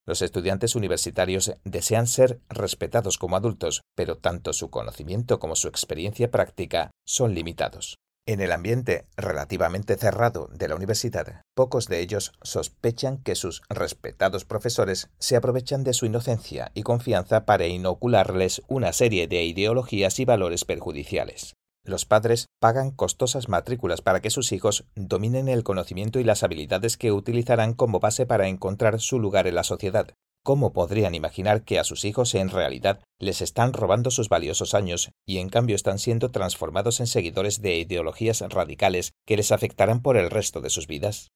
[0.06, 6.30] Los estudiantes universitarios desean ser respetados como adultos, pero tanto su conocimiento como su experiencia
[6.30, 7.96] práctica son limitados.
[8.26, 14.46] En el ambiente relativamente cerrado de la universidad, pocos de ellos sospechan que sus respetados
[14.46, 20.24] profesores se aprovechan de su inocencia y confianza para inocularles una serie de ideologías y
[20.24, 21.52] valores perjudiciales.
[21.84, 26.96] Los padres pagan costosas matrículas para que sus hijos dominen el conocimiento y las habilidades
[26.96, 30.14] que utilizarán como base para encontrar su lugar en la sociedad,
[30.46, 35.10] ¿Cómo podrían imaginar que a sus hijos en realidad les están robando sus valiosos años
[35.26, 40.18] y en cambio están siendo transformados en seguidores de ideologías radicales que les afectarán por
[40.18, 41.32] el resto de sus vidas?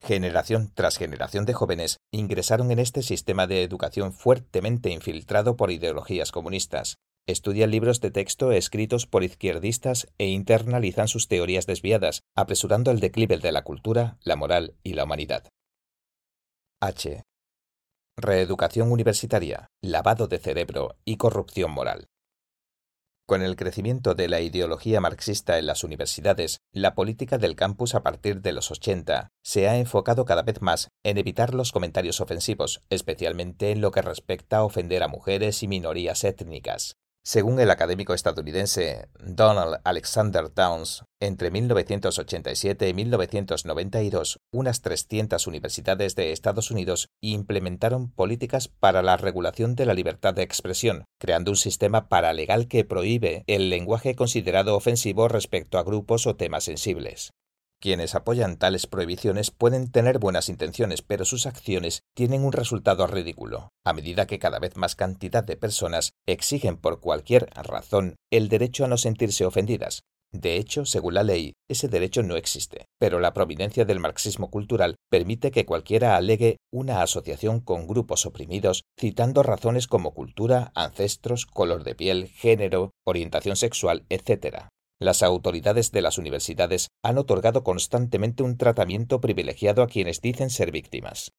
[0.00, 6.30] Generación tras generación de jóvenes ingresaron en este sistema de educación fuertemente infiltrado por ideologías
[6.30, 13.00] comunistas, estudian libros de texto escritos por izquierdistas e internalizan sus teorías desviadas, apresurando el
[13.00, 15.48] declive de la cultura, la moral y la humanidad.
[16.80, 17.24] H.
[18.16, 22.06] Reeducación universitaria, lavado de cerebro y corrupción moral.
[23.26, 28.04] Con el crecimiento de la ideología marxista en las universidades, la política del campus a
[28.04, 32.82] partir de los 80 se ha enfocado cada vez más en evitar los comentarios ofensivos,
[32.88, 36.96] especialmente en lo que respecta a ofender a mujeres y minorías étnicas.
[37.26, 46.32] Según el académico estadounidense Donald Alexander Towns, entre 1987 y 1992, unas 300 universidades de
[46.32, 52.10] Estados Unidos implementaron políticas para la regulación de la libertad de expresión, creando un sistema
[52.10, 57.30] paralegal que prohíbe el lenguaje considerado ofensivo respecto a grupos o temas sensibles.
[57.84, 63.68] Quienes apoyan tales prohibiciones pueden tener buenas intenciones, pero sus acciones tienen un resultado ridículo,
[63.84, 68.86] a medida que cada vez más cantidad de personas exigen por cualquier razón el derecho
[68.86, 70.00] a no sentirse ofendidas.
[70.32, 74.96] De hecho, según la ley, ese derecho no existe, pero la providencia del marxismo cultural
[75.10, 81.84] permite que cualquiera alegue una asociación con grupos oprimidos, citando razones como cultura, ancestros, color
[81.84, 84.68] de piel, género, orientación sexual, etc.
[85.00, 90.70] Las autoridades de las universidades han otorgado constantemente un tratamiento privilegiado a quienes dicen ser
[90.70, 91.32] víctimas.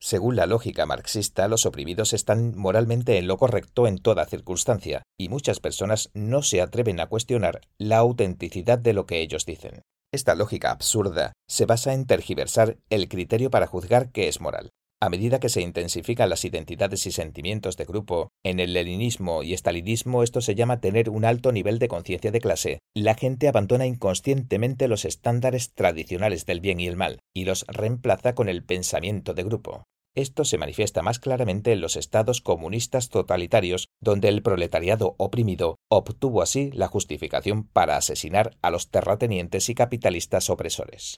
[0.00, 5.28] Según la lógica marxista, los oprimidos están moralmente en lo correcto en toda circunstancia, y
[5.28, 9.82] muchas personas no se atreven a cuestionar la autenticidad de lo que ellos dicen.
[10.12, 14.70] Esta lógica absurda se basa en tergiversar el criterio para juzgar qué es moral.
[15.02, 19.52] A medida que se intensifican las identidades y sentimientos de grupo, en el leninismo y
[19.52, 23.84] estalinismo esto se llama tener un alto nivel de conciencia de clase, la gente abandona
[23.84, 29.34] inconscientemente los estándares tradicionales del bien y el mal, y los reemplaza con el pensamiento
[29.34, 29.82] de grupo.
[30.14, 36.42] Esto se manifiesta más claramente en los estados comunistas totalitarios, donde el proletariado oprimido obtuvo
[36.42, 41.16] así la justificación para asesinar a los terratenientes y capitalistas opresores.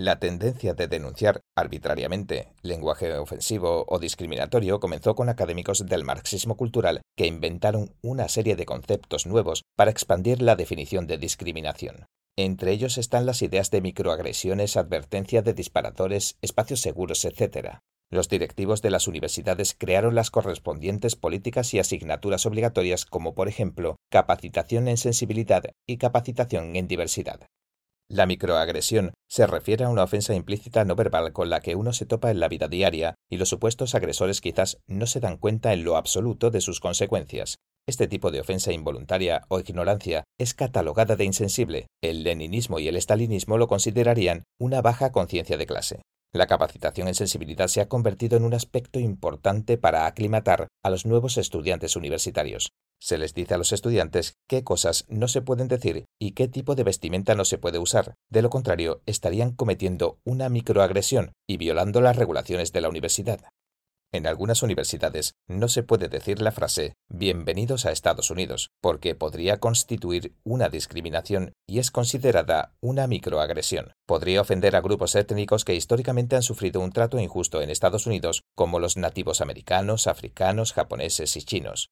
[0.00, 7.02] La tendencia de denunciar arbitrariamente lenguaje ofensivo o discriminatorio comenzó con académicos del marxismo cultural
[7.18, 12.06] que inventaron una serie de conceptos nuevos para expandir la definición de discriminación.
[12.38, 17.80] Entre ellos están las ideas de microagresiones, advertencia de disparadores, espacios seguros, etc.
[18.10, 23.96] Los directivos de las universidades crearon las correspondientes políticas y asignaturas obligatorias como por ejemplo
[24.10, 27.40] capacitación en sensibilidad y capacitación en diversidad.
[28.10, 32.06] La microagresión se refiere a una ofensa implícita no verbal con la que uno se
[32.06, 35.84] topa en la vida diaria y los supuestos agresores quizás no se dan cuenta en
[35.84, 37.58] lo absoluto de sus consecuencias.
[37.86, 41.86] Este tipo de ofensa involuntaria o ignorancia es catalogada de insensible.
[42.02, 46.02] El leninismo y el estalinismo lo considerarían una baja conciencia de clase.
[46.32, 51.06] La capacitación en sensibilidad se ha convertido en un aspecto importante para aclimatar a los
[51.06, 52.70] nuevos estudiantes universitarios.
[53.00, 56.74] Se les dice a los estudiantes qué cosas no se pueden decir y qué tipo
[56.74, 58.14] de vestimenta no se puede usar.
[58.28, 63.40] De lo contrario, estarían cometiendo una microagresión y violando las regulaciones de la universidad.
[64.12, 69.60] En algunas universidades no se puede decir la frase Bienvenidos a Estados Unidos, porque podría
[69.60, 73.92] constituir una discriminación y es considerada una microagresión.
[74.06, 78.42] Podría ofender a grupos étnicos que históricamente han sufrido un trato injusto en Estados Unidos,
[78.56, 81.90] como los nativos americanos, africanos, japoneses y chinos.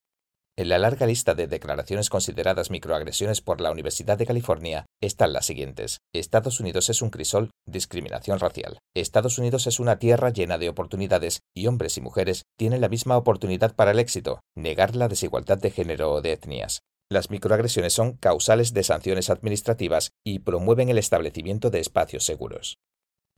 [0.58, 5.46] En la larga lista de declaraciones consideradas microagresiones por la Universidad de California están las
[5.46, 6.00] siguientes.
[6.12, 8.80] Estados Unidos es un crisol, discriminación racial.
[8.92, 13.16] Estados Unidos es una tierra llena de oportunidades y hombres y mujeres tienen la misma
[13.16, 16.80] oportunidad para el éxito, negar la desigualdad de género o de etnias.
[17.08, 22.78] Las microagresiones son causales de sanciones administrativas y promueven el establecimiento de espacios seguros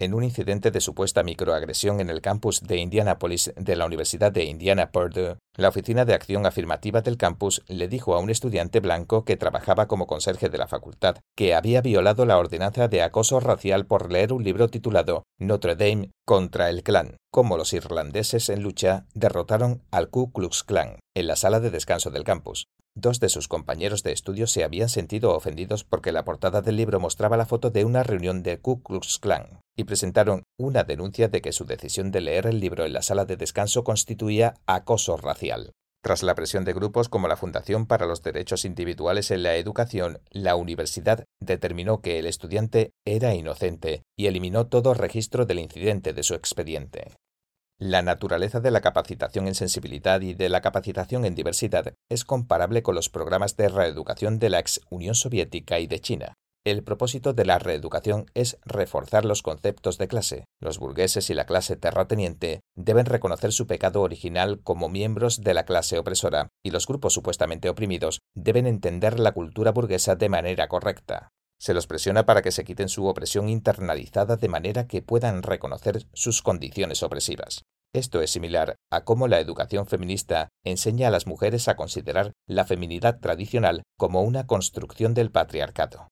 [0.01, 4.45] en un incidente de supuesta microagresión en el campus de Indianapolis de la Universidad de
[4.45, 9.25] Indiana Purdue, la Oficina de Acción Afirmativa del campus le dijo a un estudiante blanco
[9.25, 13.87] que trabajaba como conserje de la facultad que había violado la ordenanza de acoso racial
[13.87, 19.07] por leer un libro titulado Notre Dame contra el Klan, cómo los irlandeses en lucha
[19.13, 22.65] derrotaron al Ku Klux Klan en la sala de descanso del campus.
[22.97, 26.99] Dos de sus compañeros de estudio se habían sentido ofendidos porque la portada del libro
[26.99, 31.41] mostraba la foto de una reunión de Ku Klux Klan y presentaron una denuncia de
[31.41, 35.73] que su decisión de leer el libro en la sala de descanso constituía acoso racial.
[36.03, 40.21] Tras la presión de grupos como la Fundación para los Derechos Individuales en la Educación,
[40.31, 46.23] la universidad determinó que el estudiante era inocente y eliminó todo registro del incidente de
[46.23, 47.13] su expediente.
[47.79, 52.83] La naturaleza de la capacitación en sensibilidad y de la capacitación en diversidad es comparable
[52.83, 56.35] con los programas de reeducación de la ex Unión Soviética y de China.
[56.67, 60.45] El propósito de la reeducación es reforzar los conceptos de clase.
[60.61, 65.65] Los burgueses y la clase terrateniente deben reconocer su pecado original como miembros de la
[65.65, 71.31] clase opresora, y los grupos supuestamente oprimidos deben entender la cultura burguesa de manera correcta.
[71.59, 76.05] Se los presiona para que se quiten su opresión internalizada de manera que puedan reconocer
[76.13, 77.63] sus condiciones opresivas.
[77.95, 82.67] Esto es similar a cómo la educación feminista enseña a las mujeres a considerar la
[82.67, 86.09] feminidad tradicional como una construcción del patriarcado.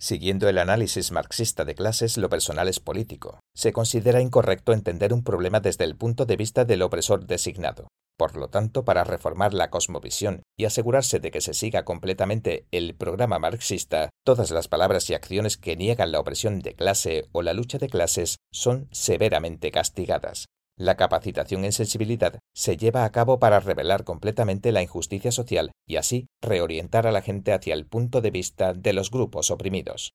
[0.00, 3.40] Siguiendo el análisis marxista de clases, lo personal es político.
[3.56, 7.88] Se considera incorrecto entender un problema desde el punto de vista del opresor designado.
[8.16, 12.94] Por lo tanto, para reformar la cosmovisión y asegurarse de que se siga completamente el
[12.94, 17.52] programa marxista, todas las palabras y acciones que niegan la opresión de clase o la
[17.52, 20.46] lucha de clases son severamente castigadas.
[20.78, 25.96] La capacitación en sensibilidad se lleva a cabo para revelar completamente la injusticia social y
[25.96, 30.12] así reorientar a la gente hacia el punto de vista de los grupos oprimidos.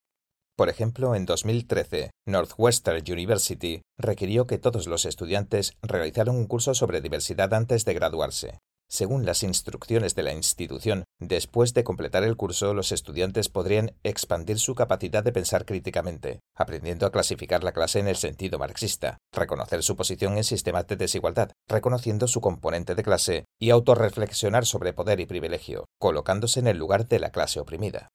[0.55, 7.01] Por ejemplo, en 2013, Northwestern University requirió que todos los estudiantes realizaran un curso sobre
[7.01, 8.59] diversidad antes de graduarse.
[8.89, 14.59] Según las instrucciones de la institución, después de completar el curso, los estudiantes podrían expandir
[14.59, 19.81] su capacidad de pensar críticamente, aprendiendo a clasificar la clase en el sentido marxista, reconocer
[19.81, 25.19] su posición en sistemas de desigualdad, reconociendo su componente de clase y autorreflexionar sobre poder
[25.19, 28.09] y privilegio, colocándose en el lugar de la clase oprimida.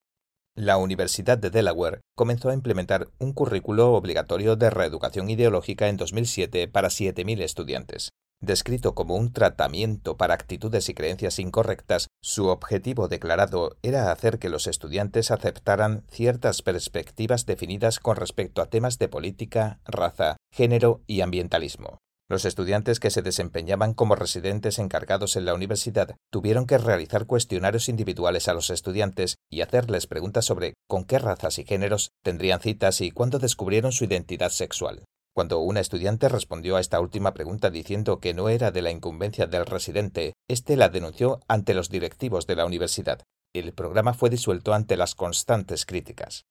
[0.61, 6.67] La Universidad de Delaware comenzó a implementar un currículo obligatorio de reeducación ideológica en 2007
[6.67, 8.09] para 7.000 estudiantes,
[8.41, 14.49] Descrito como un tratamiento para actitudes y creencias incorrectas, su objetivo declarado era hacer que
[14.49, 21.23] los estudiantes aceptaran ciertas perspectivas definidas con respecto a temas de política, raza, género y
[21.23, 21.99] ambientalismo.
[22.31, 27.89] Los estudiantes que se desempeñaban como residentes encargados en la universidad tuvieron que realizar cuestionarios
[27.89, 33.01] individuales a los estudiantes y hacerles preguntas sobre con qué razas y géneros tendrían citas
[33.01, 35.05] y cuándo descubrieron su identidad sexual.
[35.39, 39.47] Cuando una estudiante respondió a esta última pregunta diciendo que no era de la incumbencia
[39.47, 43.23] del residente, éste la denunció ante los directivos de la universidad.
[43.55, 46.47] El programa fue disuelto ante las constantes críticas.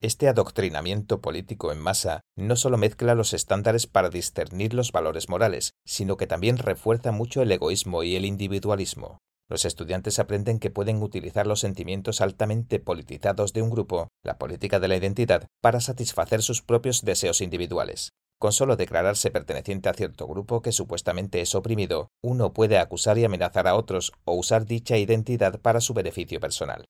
[0.00, 5.74] Este adoctrinamiento político en masa no solo mezcla los estándares para discernir los valores morales,
[5.86, 9.18] sino que también refuerza mucho el egoísmo y el individualismo.
[9.48, 14.80] Los estudiantes aprenden que pueden utilizar los sentimientos altamente politizados de un grupo, la política
[14.80, 18.10] de la identidad, para satisfacer sus propios deseos individuales.
[18.38, 23.24] Con solo declararse perteneciente a cierto grupo que supuestamente es oprimido, uno puede acusar y
[23.24, 26.84] amenazar a otros o usar dicha identidad para su beneficio personal.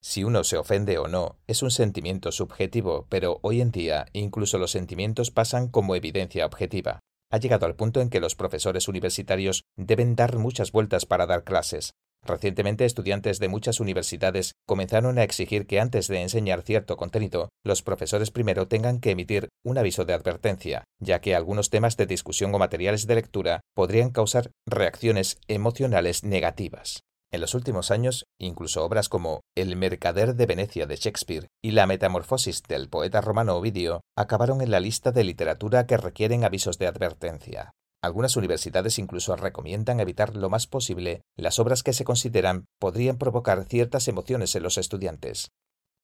[0.00, 4.58] Si uno se ofende o no, es un sentimiento subjetivo, pero hoy en día incluso
[4.58, 7.00] los sentimientos pasan como evidencia objetiva.
[7.30, 11.44] Ha llegado al punto en que los profesores universitarios deben dar muchas vueltas para dar
[11.44, 11.92] clases,
[12.24, 17.82] Recientemente estudiantes de muchas universidades comenzaron a exigir que antes de enseñar cierto contenido, los
[17.82, 22.54] profesores primero tengan que emitir un aviso de advertencia, ya que algunos temas de discusión
[22.54, 27.00] o materiales de lectura podrían causar reacciones emocionales negativas.
[27.30, 31.86] En los últimos años, incluso obras como El mercader de Venecia de Shakespeare y La
[31.86, 36.86] metamorfosis del poeta romano Ovidio acabaron en la lista de literatura que requieren avisos de
[36.86, 37.72] advertencia.
[38.00, 43.64] Algunas universidades incluso recomiendan evitar lo más posible las obras que se consideran podrían provocar
[43.64, 45.50] ciertas emociones en los estudiantes.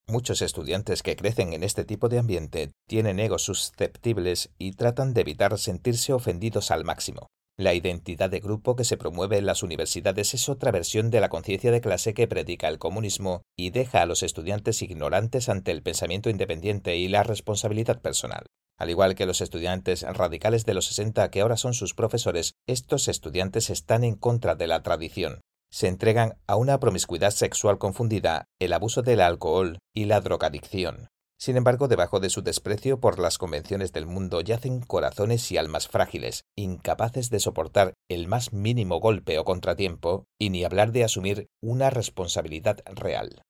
[0.07, 5.21] Muchos estudiantes que crecen en este tipo de ambiente tienen egos susceptibles y tratan de
[5.21, 7.29] evitar sentirse ofendidos al máximo.
[7.57, 11.29] La identidad de grupo que se promueve en las universidades es otra versión de la
[11.29, 15.81] conciencia de clase que predica el comunismo y deja a los estudiantes ignorantes ante el
[15.81, 18.47] pensamiento independiente y la responsabilidad personal.
[18.77, 23.07] Al igual que los estudiantes radicales de los 60 que ahora son sus profesores, estos
[23.07, 25.41] estudiantes están en contra de la tradición.
[25.71, 31.09] se entregan a una promiscuidad sexual confundida, el abuso del alcohol y la drogadicción.
[31.39, 35.89] Sin embargo, debajo de su desprecio por las convenciones del mundo yacen corazones y almas
[35.89, 41.49] frágiles, incapaces de soportar el más mínimo golpe o contratiempo, y ni hablar de asumir
[41.63, 43.43] una responsabilidad real.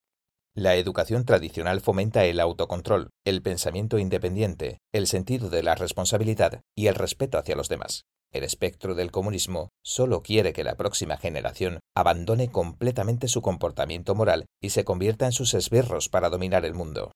[0.56, 6.86] La educación tradicional fomenta el autocontrol, el pensamiento independiente, el sentido de la responsabilidad y
[6.86, 8.04] el respeto hacia los demás.
[8.32, 14.46] El espectro del comunismo solo quiere que la próxima generación abandone completamente su comportamiento moral
[14.60, 17.12] y se convierta en sus esbirros para dominar el mundo.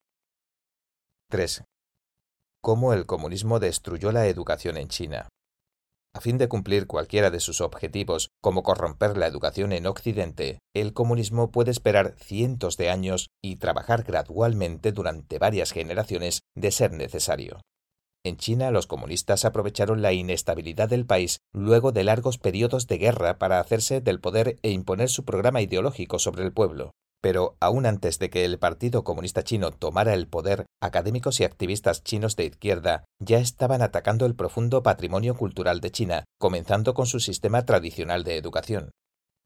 [1.31, 1.63] 3.
[2.63, 5.29] Cómo el comunismo destruyó la educación en China.
[6.15, 10.95] A fin de cumplir cualquiera de sus objetivos, como corromper la educación en Occidente, el
[10.95, 17.61] comunismo puede esperar cientos de años y trabajar gradualmente durante varias generaciones de ser necesario.
[18.25, 23.37] En China los comunistas aprovecharon la inestabilidad del país luego de largos periodos de guerra
[23.37, 26.93] para hacerse del poder e imponer su programa ideológico sobre el pueblo.
[27.21, 32.05] Pero aún antes de que el Partido Comunista Chino tomara el poder, académicos y activistas
[32.05, 37.21] chinos de izquierda ya estaban atacando el profundo patrimonio cultural de China, comenzando con su
[37.21, 38.91] sistema tradicional de educación.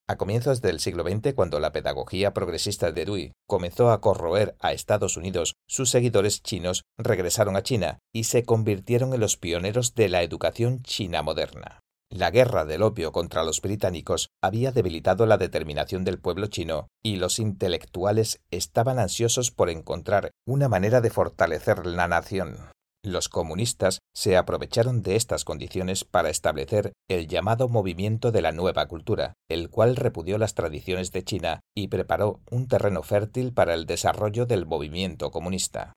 [0.08, 4.72] A comienzos del siglo XX, cuando la pedagogía progresista de Dewey comenzó a corroer a
[4.72, 10.08] Estados Unidos, sus seguidores chinos regresaron a China y se convirtieron en los pioneros de
[10.08, 11.81] la educación china moderna.
[12.14, 17.16] La guerra del opio contra los británicos había debilitado la determinación del pueblo chino y
[17.16, 22.58] los intelectuales estaban ansiosos por encontrar una manera de fortalecer la nación.
[23.02, 28.86] Los comunistas se aprovecharon de estas condiciones para establecer el llamado movimiento de la nueva
[28.88, 33.86] cultura, el cual repudió las tradiciones de China y preparó un terreno fértil para el
[33.86, 35.94] desarrollo del movimiento comunista.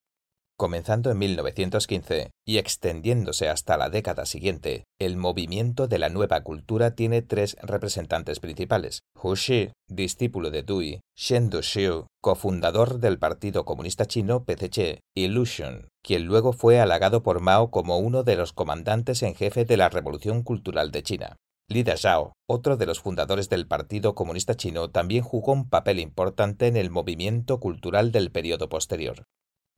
[0.58, 6.96] Comenzando en 1915 y extendiéndose hasta la década siguiente, el movimiento de la nueva cultura
[6.96, 9.02] tiene tres representantes principales.
[9.22, 15.46] Hu Shi, discípulo de Dewey, Shen Duxiu, cofundador del Partido Comunista Chino PCC, y Lu
[15.46, 19.76] Xun, quien luego fue halagado por Mao como uno de los comandantes en jefe de
[19.76, 21.36] la Revolución Cultural de China.
[21.68, 26.68] Li Dazhao, otro de los fundadores del Partido Comunista Chino, también jugó un papel importante
[26.68, 29.26] en el movimiento cultural del periodo posterior.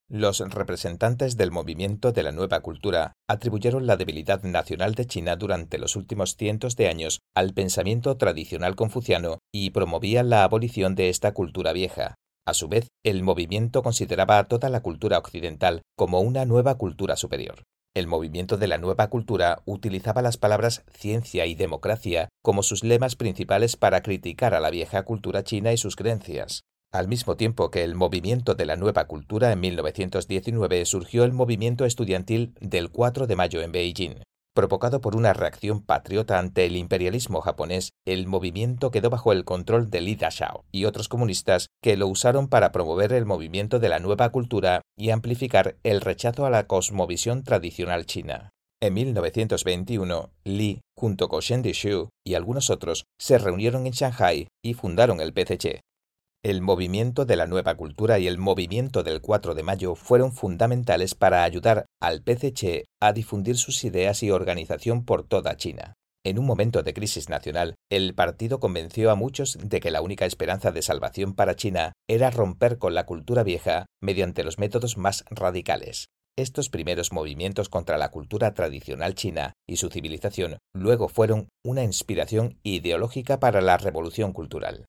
[0.09, 5.77] Los representantes del movimiento de la nueva cultura atribuyeron la debilidad nacional de China durante
[5.77, 11.33] los últimos cientos de años al pensamiento tradicional confuciano y promovían la abolición de esta
[11.33, 12.15] cultura vieja.
[12.45, 17.17] A su vez, el movimiento consideraba a toda la cultura occidental como una nueva cultura
[17.17, 17.63] superior.
[17.93, 23.17] El movimiento de la nueva cultura utilizaba las palabras ciencia y democracia como sus lemas
[23.17, 26.61] principales para criticar a la vieja cultura china y sus creencias.
[26.97, 31.85] Al mismo tiempo que el movimiento de la nueva cultura en 1919 surgió el movimiento
[31.85, 34.23] estudiantil del 4 de mayo en Beijing.
[34.55, 39.91] Provocado por una reacción patriota ante el imperialismo japonés, el movimiento quedó bajo el control
[39.91, 43.99] de Li Dashao y otros comunistas que lo usaron para promover el movimiento de la
[43.99, 48.49] nueva cultura y amplificar el rechazo a la cosmovisión tradicional china.
[48.81, 54.73] En 1921, Li, junto con Shen Dishu y algunos otros, se reunieron en Shanghai y
[54.73, 55.81] fundaron el PCC,
[56.47, 61.13] el movimiento de la nueva cultura y el movimiento del 4 de mayo fueron fundamentales
[61.13, 65.95] para ayudar al PCC a difundir sus ideas y organización por toda China.
[66.25, 70.25] En un momento de crisis nacional, el partido convenció a muchos de que la única
[70.25, 75.25] esperanza de salvación para China era romper con la cultura vieja mediante los métodos más
[75.29, 76.07] radicales.
[76.37, 82.57] Estos primeros movimientos contra la cultura tradicional china y su civilización luego fueron una inspiración
[82.63, 84.85] ideológica para la revolución cultural.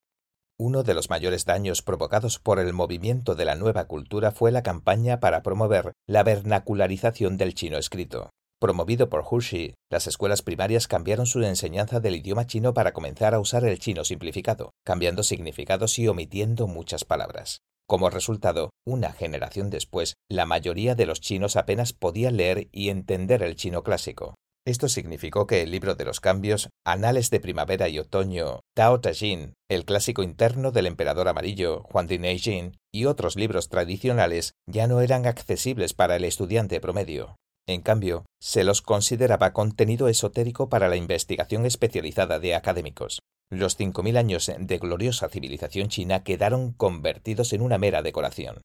[0.60, 4.64] Uno de los mayores daños provocados por el movimiento de la nueva cultura fue la
[4.64, 8.30] campaña para promover la vernacularización del chino escrito.
[8.60, 13.38] Promovido por Hushi, las escuelas primarias cambiaron su enseñanza del idioma chino para comenzar a
[13.38, 17.60] usar el chino simplificado, cambiando significados y omitiendo muchas palabras.
[17.86, 23.44] Como resultado, una generación después, la mayoría de los chinos apenas podían leer y entender
[23.44, 24.34] el chino clásico.
[24.66, 29.12] Esto significó que el libro de los cambios, Anales de Primavera y Otoño, Tao Te
[29.12, 34.86] Ching, el clásico interno del emperador amarillo, Juan de Neijin, y otros libros tradicionales ya
[34.86, 37.36] no eran accesibles para el estudiante promedio.
[37.66, 43.20] En cambio, se los consideraba contenido esotérico para la investigación especializada de académicos.
[43.50, 48.60] Los 5.000 años de gloriosa civilización china quedaron convertidos en una mera decoración.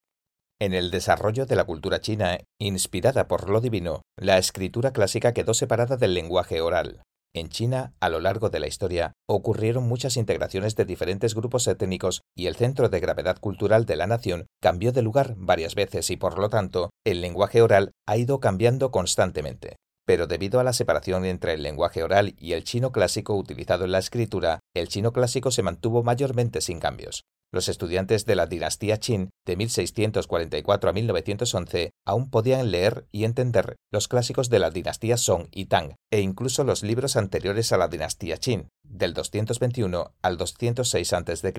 [0.64, 5.53] En el desarrollo de la cultura china, inspirada por lo divino, la escritura clásica quedó
[5.53, 7.03] separada del lenguaje oral.
[7.36, 12.22] En China, a lo largo de la historia, ocurrieron muchas integraciones de diferentes grupos étnicos
[12.34, 16.16] y el centro de gravedad cultural de la nación cambió de lugar varias veces y
[16.16, 19.76] por lo tanto, el lenguaje oral ha ido cambiando constantemente.
[20.06, 23.91] Pero debido a la separación entre el lenguaje oral y el chino clásico utilizado en
[23.91, 27.24] la escritura, el chino clásico se mantuvo mayormente sin cambios.
[27.54, 33.76] Los estudiantes de la dinastía Qin de 1644 a 1911 aún podían leer y entender
[33.91, 37.89] los clásicos de la dinastía Song y Tang e incluso los libros anteriores a la
[37.89, 41.54] dinastía Qin, del 221 al 206 a.C.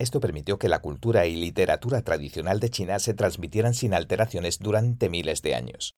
[0.00, 5.08] Esto permitió que la cultura y literatura tradicional de China se transmitieran sin alteraciones durante
[5.08, 5.94] miles de años.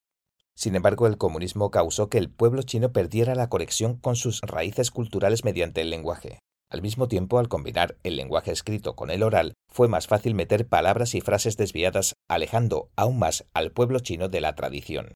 [0.55, 4.91] Sin embargo, el comunismo causó que el pueblo chino perdiera la conexión con sus raíces
[4.91, 6.39] culturales mediante el lenguaje.
[6.71, 10.67] Al mismo tiempo, al combinar el lenguaje escrito con el oral, fue más fácil meter
[10.67, 15.13] palabras y frases desviadas, alejando aún más al pueblo chino de la tradición.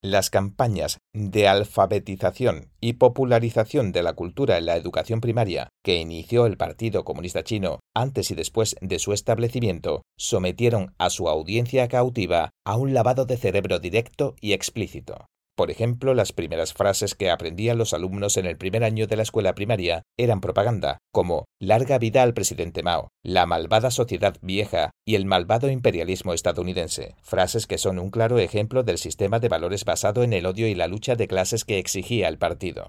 [0.00, 6.46] Las campañas de alfabetización y popularización de la cultura en la educación primaria que inició
[6.46, 12.50] el Partido Comunista Chino antes y después de su establecimiento sometieron a su audiencia cautiva
[12.64, 15.26] a un lavado de cerebro directo y explícito.
[15.58, 19.24] Por ejemplo, las primeras frases que aprendían los alumnos en el primer año de la
[19.24, 25.16] escuela primaria eran propaganda, como larga vida al presidente Mao, la malvada sociedad vieja y
[25.16, 30.22] el malvado imperialismo estadounidense, frases que son un claro ejemplo del sistema de valores basado
[30.22, 32.88] en el odio y la lucha de clases que exigía el partido.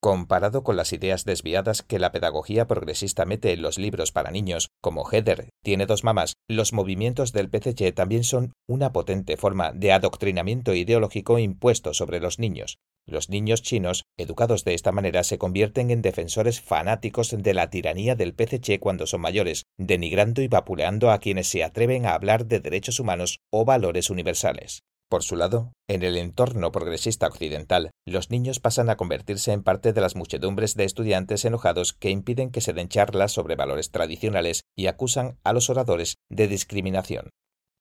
[0.00, 4.70] Comparado con las ideas desviadas que la pedagogía progresista mete en los libros para niños,
[4.80, 9.90] como Heather tiene dos mamás, los movimientos del PCC también son una potente forma de
[9.90, 12.78] adoctrinamiento ideológico impuesto sobre los niños.
[13.06, 18.14] Los niños chinos, educados de esta manera, se convierten en defensores fanáticos de la tiranía
[18.14, 22.60] del PCC cuando son mayores, denigrando y vapuleando a quienes se atreven a hablar de
[22.60, 24.84] derechos humanos o valores universales.
[25.08, 29.94] Por su lado, en el entorno progresista occidental, los niños pasan a convertirse en parte
[29.94, 34.64] de las muchedumbres de estudiantes enojados que impiden que se den charlas sobre valores tradicionales
[34.76, 37.30] y acusan a los oradores de discriminación.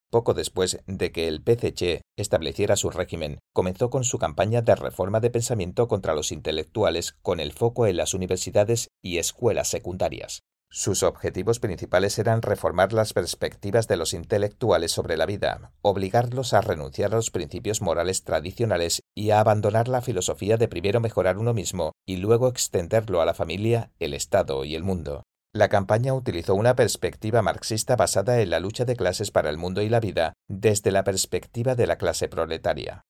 [0.09, 5.19] Poco después de que el PCC estableciera su régimen, comenzó con su campaña de reforma
[5.19, 10.43] de pensamiento contra los intelectuales con el foco en las universidades y escuelas secundarias.
[10.69, 16.61] Sus objetivos principales eran reformar las perspectivas de los intelectuales sobre la vida, obligarlos a
[16.61, 21.53] renunciar a los principios morales tradicionales y a abandonar la filosofía de primero mejorar uno
[21.53, 25.23] mismo y luego extenderlo a la familia, el Estado y el mundo.
[25.53, 29.81] La campaña utilizó una perspectiva marxista basada en la lucha de clases para el mundo
[29.81, 33.05] y la vida desde la perspectiva de la clase proletaria.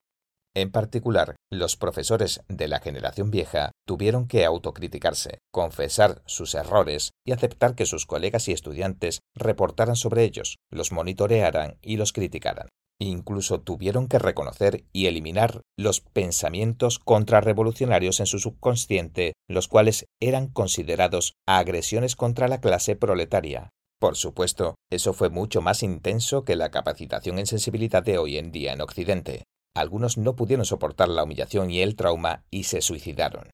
[0.57, 7.31] En particular, los profesores de la generación vieja tuvieron que autocriticarse, confesar sus errores y
[7.31, 12.69] aceptar que sus colegas y estudiantes reportaran sobre ellos, los monitorearan y los criticaran.
[12.99, 20.47] Incluso tuvieron que reconocer y eliminar los pensamientos contrarrevolucionarios en su subconsciente, los cuales eran
[20.47, 23.69] considerados agresiones contra la clase proletaria.
[23.99, 28.51] Por supuesto, eso fue mucho más intenso que la capacitación en sensibilidad de hoy en
[28.51, 29.43] día en Occidente.
[29.78, 33.51] Algunos no pudieron soportar la humillación y el trauma y se suicidaron.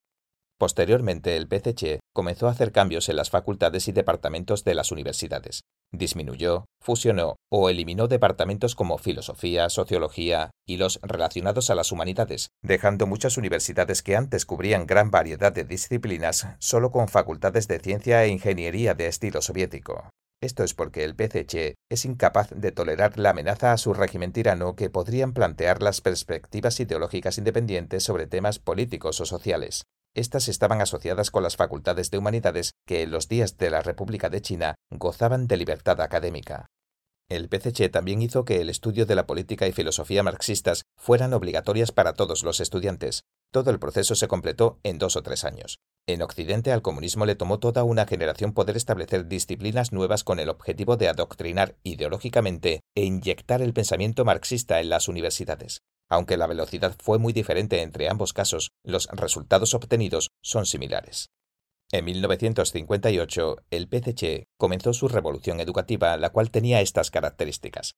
[0.57, 5.63] Posteriormente, el PCC comenzó a hacer cambios en las facultades y departamentos de las universidades.
[5.91, 13.05] Disminuyó, fusionó o eliminó departamentos como filosofía, sociología y los relacionados a las humanidades, dejando
[13.05, 18.29] muchas universidades que antes cubrían gran variedad de disciplinas solo con facultades de ciencia e
[18.29, 20.09] ingeniería de estilo soviético.
[20.43, 24.75] Esto es porque el PCC es incapaz de tolerar la amenaza a su régimen tirano
[24.75, 29.85] que podrían plantear las perspectivas ideológicas independientes sobre temas políticos o sociales.
[30.13, 34.29] Estas estaban asociadas con las facultades de humanidades que en los días de la República
[34.29, 36.65] de China gozaban de libertad académica.
[37.29, 41.93] El PCC también hizo que el estudio de la política y filosofía marxistas fueran obligatorias
[41.93, 43.21] para todos los estudiantes.
[43.53, 45.77] Todo el proceso se completó en dos o tres años.
[46.07, 50.49] En Occidente al comunismo le tomó toda una generación poder establecer disciplinas nuevas con el
[50.49, 55.83] objetivo de adoctrinar ideológicamente e inyectar el pensamiento marxista en las universidades.
[56.09, 61.29] Aunque la velocidad fue muy diferente entre ambos casos, los resultados obtenidos son similares.
[61.91, 67.93] En 1958, el PCC comenzó su revolución educativa, la cual tenía estas características.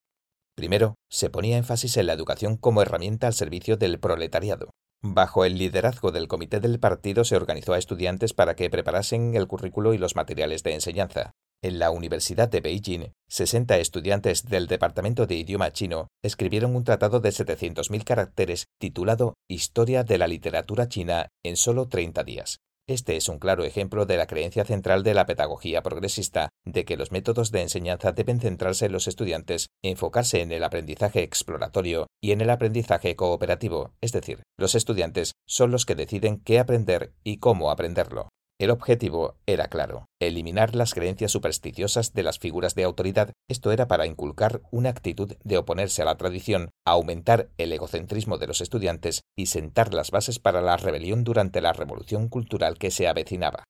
[0.53, 4.71] Primero, se ponía énfasis en la educación como herramienta al servicio del proletariado.
[5.07, 9.45] Bajo el liderazgo del comité del partido se organizó a estudiantes para que preparasen el
[9.45, 11.33] currículo y los materiales de enseñanza.
[11.61, 17.19] En la Universidad de Beijing, 60 estudiantes del Departamento de Idioma Chino escribieron un tratado
[17.19, 22.57] de 700.000 caracteres titulado Historia de la literatura china en solo 30 días.
[22.87, 26.97] Este es un claro ejemplo de la creencia central de la pedagogía progresista, de que
[26.97, 32.31] los métodos de enseñanza deben centrarse en los estudiantes, enfocarse en el aprendizaje exploratorio y
[32.31, 37.39] en el aprendizaje cooperativo, es decir, los estudiantes son los que deciden qué aprender y
[37.39, 38.29] cómo aprenderlo.
[38.57, 43.33] El objetivo era claro, eliminar las creencias supersticiosas de las figuras de autoridad.
[43.49, 48.47] Esto era para inculcar una actitud de oponerse a la tradición, aumentar el egocentrismo de
[48.47, 53.09] los estudiantes y sentar las bases para la rebelión durante la revolución cultural que se
[53.09, 53.65] avecinaba.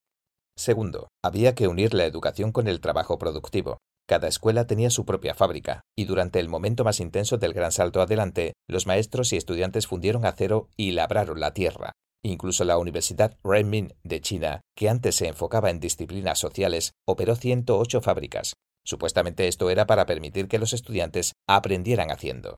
[0.56, 3.80] Segundo, había que unir la educación con el trabajo productivo.
[4.08, 8.02] Cada escuela tenía su propia fábrica, y durante el momento más intenso del gran salto
[8.02, 11.94] adelante, los maestros y estudiantes fundieron acero y labraron la tierra,
[12.26, 18.02] Incluso la Universidad Renmin de China, que antes se enfocaba en disciplinas sociales, operó 108
[18.02, 18.56] fábricas.
[18.84, 22.56] Supuestamente esto era para permitir que los estudiantes aprendieran haciendo.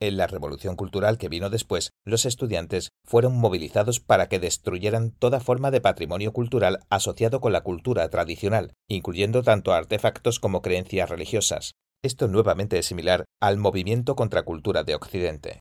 [0.00, 5.38] En la revolución cultural que vino después, los estudiantes fueron movilizados para que destruyeran toda
[5.38, 11.74] forma de patrimonio cultural asociado con la cultura tradicional, incluyendo tanto artefactos como creencias religiosas.
[12.02, 15.60] Esto nuevamente es similar al movimiento contra cultura de Occidente.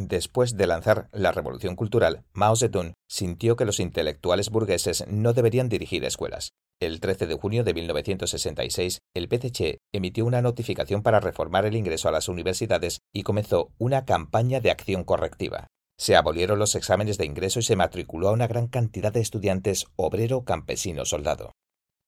[0.00, 5.68] Después de lanzar la revolución cultural, Mao Zedong sintió que los intelectuales burgueses no deberían
[5.68, 6.52] dirigir escuelas.
[6.80, 12.08] El 13 de junio de 1966, el PCC emitió una notificación para reformar el ingreso
[12.08, 15.66] a las universidades y comenzó una campaña de acción correctiva.
[15.98, 19.86] Se abolieron los exámenes de ingreso y se matriculó a una gran cantidad de estudiantes
[19.96, 21.50] obrero, campesino, soldado.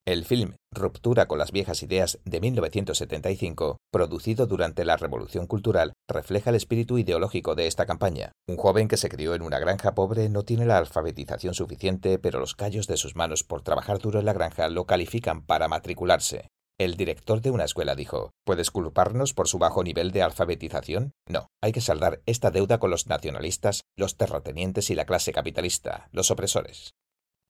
[0.07, 6.51] El film Ruptura con las viejas ideas de 1975, producido durante la Revolución Cultural, refleja
[6.51, 8.33] el espíritu ideológico de esta campaña.
[8.49, 12.41] Un joven que se crió en una granja pobre no tiene la alfabetización suficiente, pero
[12.41, 16.49] los callos de sus manos por trabajar duro en la granja lo califican para matricularse.
[16.79, 21.13] El director de una escuela dijo, ¿Puedes culparnos por su bajo nivel de alfabetización?
[21.29, 26.09] No, hay que saldar esta deuda con los nacionalistas, los terratenientes y la clase capitalista,
[26.11, 26.95] los opresores.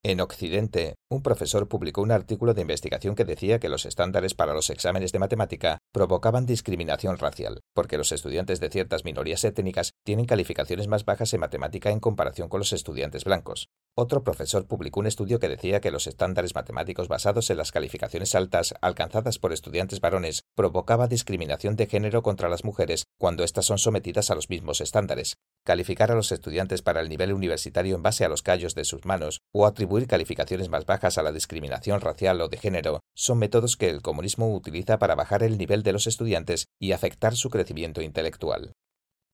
[0.03, 4.55] En Occidente, un profesor publicó un artículo de investigación que decía que los estándares para
[4.55, 10.25] los exámenes de matemática provocaban discriminación racial, porque los estudiantes de ciertas minorías étnicas tienen
[10.25, 13.69] calificaciones más bajas en matemática en comparación con los estudiantes blancos.
[13.95, 18.35] Otro profesor publicó un estudio que decía que los estándares matemáticos basados en las calificaciones
[18.35, 23.77] altas alcanzadas por estudiantes varones provocaba discriminación de género contra las mujeres cuando éstas son
[23.77, 25.37] sometidas a los mismos estándares.
[25.71, 29.05] Calificar a los estudiantes para el nivel universitario en base a los callos de sus
[29.05, 33.77] manos o atribuir calificaciones más bajas a la discriminación racial o de género son métodos
[33.77, 38.03] que el comunismo utiliza para bajar el nivel de los estudiantes y afectar su crecimiento
[38.03, 38.73] intelectual.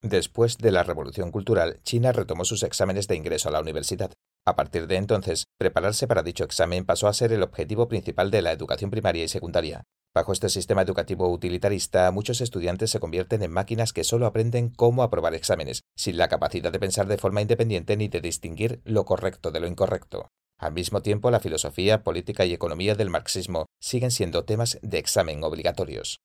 [0.03, 4.11] Después de la Revolución Cultural, China retomó sus exámenes de ingreso a la universidad.
[4.47, 8.41] A partir de entonces, prepararse para dicho examen pasó a ser el objetivo principal de
[8.41, 9.83] la educación primaria y secundaria.
[10.15, 15.03] Bajo este sistema educativo utilitarista, muchos estudiantes se convierten en máquinas que solo aprenden cómo
[15.03, 19.51] aprobar exámenes, sin la capacidad de pensar de forma independiente ni de distinguir lo correcto
[19.51, 20.29] de lo incorrecto.
[20.57, 25.43] Al mismo tiempo, la filosofía, política y economía del marxismo siguen siendo temas de examen
[25.43, 26.21] obligatorios.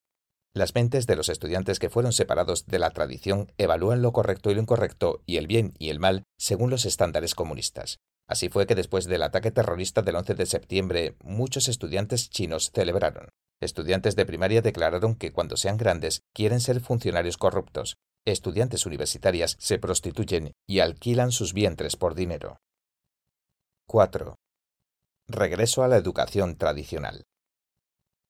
[0.55, 4.55] Las mentes de los estudiantes que fueron separados de la tradición evalúan lo correcto y
[4.55, 7.99] lo incorrecto y el bien y el mal según los estándares comunistas.
[8.29, 13.29] Así fue que después del ataque terrorista del 11 de septiembre, muchos estudiantes chinos celebraron.
[13.61, 17.97] Estudiantes de primaria declararon que cuando sean grandes quieren ser funcionarios corruptos.
[18.25, 22.59] Estudiantes universitarias se prostituyen y alquilan sus vientres por dinero.
[23.87, 24.37] 4.
[25.29, 27.25] Regreso a la educación tradicional.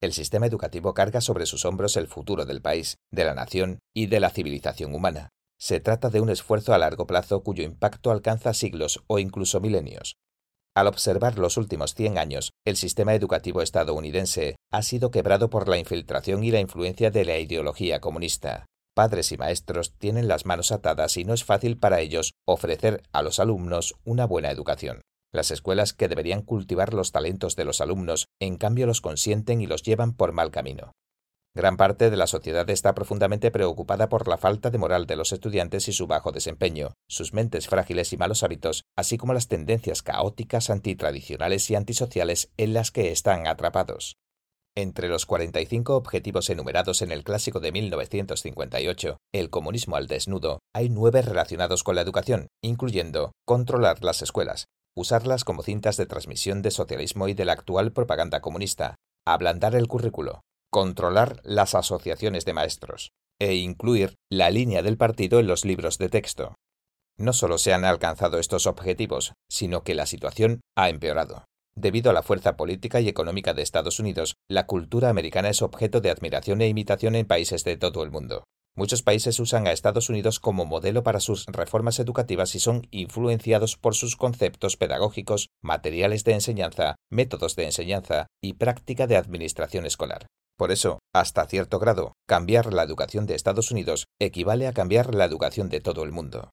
[0.03, 4.07] El sistema educativo carga sobre sus hombros el futuro del país, de la nación y
[4.07, 5.31] de la civilización humana.
[5.63, 10.17] Se trata de un esfuerzo a largo plazo cuyo impacto alcanza siglos o incluso milenios.
[10.75, 15.79] Al observar los últimos 100 años, el sistema educativo estadounidense ha sido quebrado por la
[15.79, 18.67] infiltración y la influencia de la ideología comunista.
[18.93, 23.23] Padres y maestros tienen las manos atadas y no es fácil para ellos ofrecer a
[23.23, 25.01] los alumnos una buena educación.
[25.33, 29.69] Las escuelas que deberían cultivar los talentos de los alumnos, en cambio los consienten y
[29.69, 30.91] los llevan por mal camino.
[31.55, 35.33] Gran parte de la sociedad está profundamente preocupada por la falta de moral de los
[35.33, 40.03] estudiantes y su bajo desempeño, sus mentes frágiles y malos hábitos, así como las tendencias
[40.03, 44.17] caóticas, antitradicionales y antisociales en las que están atrapados.
[44.75, 50.89] Entre los 45 objetivos enumerados en el clásico de 1958, El comunismo al desnudo, hay
[50.89, 54.65] nueve relacionados con la educación, incluyendo controlar las escuelas,
[54.97, 58.95] usarlas como cintas de transmisión de socialismo y de la actual propaganda comunista,
[59.27, 60.41] ablandar el currículo,
[60.73, 66.09] controlar las asociaciones de maestros e incluir la línea del partido en los libros de
[66.09, 66.55] texto.
[67.19, 71.45] No solo se han alcanzado estos objetivos, sino que la situación ha empeorado.
[71.77, 76.01] Debido a la fuerza política y económica de Estados Unidos, la cultura americana es objeto
[76.01, 78.45] de admiración e imitación en países de todo el mundo.
[78.75, 83.77] Muchos países usan a Estados Unidos como modelo para sus reformas educativas y son influenciados
[83.77, 90.29] por sus conceptos pedagógicos, materiales de enseñanza, métodos de enseñanza y práctica de administración escolar.
[90.63, 95.25] Por eso, hasta cierto grado, cambiar la educación de Estados Unidos equivale a cambiar la
[95.25, 96.51] educación de todo el mundo.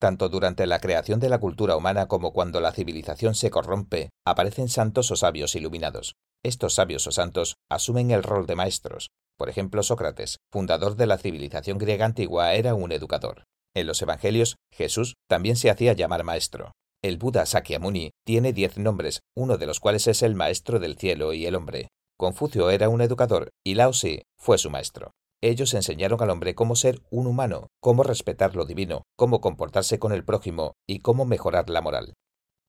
[0.00, 4.68] Tanto durante la creación de la cultura humana como cuando la civilización se corrompe, aparecen
[4.68, 6.14] santos o sabios iluminados.
[6.44, 9.08] Estos sabios o santos asumen el rol de maestros.
[9.36, 13.46] Por ejemplo, Sócrates, fundador de la civilización griega antigua, era un educador.
[13.74, 16.70] En los Evangelios, Jesús también se hacía llamar maestro.
[17.02, 21.32] El Buda Sakyamuni tiene diez nombres, uno de los cuales es el maestro del cielo
[21.32, 21.88] y el hombre.
[22.20, 23.92] Confucio era un educador y Lao
[24.36, 25.12] fue su maestro.
[25.40, 30.12] Ellos enseñaron al hombre cómo ser un humano, cómo respetar lo divino, cómo comportarse con
[30.12, 32.12] el prójimo y cómo mejorar la moral.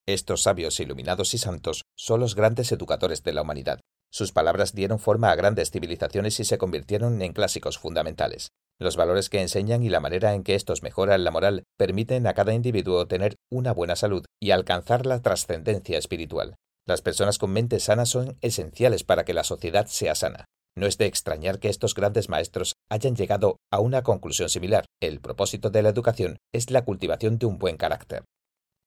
[0.07, 3.81] Estos sabios iluminados y santos son los grandes educadores de la humanidad.
[4.09, 8.51] Sus palabras dieron forma a grandes civilizaciones y se convirtieron en clásicos fundamentales.
[8.79, 12.33] Los valores que enseñan y la manera en que estos mejoran la moral permiten a
[12.33, 16.55] cada individuo tener una buena salud y alcanzar la trascendencia espiritual.
[16.87, 20.45] Las personas con mente sana son esenciales para que la sociedad sea sana.
[20.75, 24.85] No es de extrañar que estos grandes maestros hayan llegado a una conclusión similar.
[25.01, 28.23] El propósito de la educación es la cultivación de un buen carácter.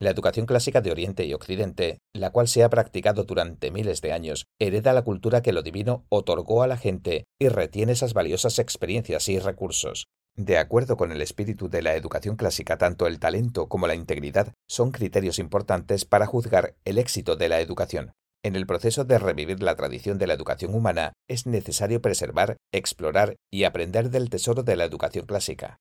[0.01, 4.13] La educación clásica de Oriente y Occidente, la cual se ha practicado durante miles de
[4.13, 8.59] años, hereda la cultura que lo divino otorgó a la gente y retiene esas valiosas
[8.59, 10.07] experiencias y recursos.
[10.37, 14.53] De acuerdo con el espíritu de la educación clásica, tanto el talento como la integridad
[14.67, 18.13] son criterios importantes para juzgar el éxito de la educación.
[18.43, 23.37] En el proceso de revivir la tradición de la educación humana, es necesario preservar, explorar
[23.51, 25.79] y aprender del tesoro de la educación clásica.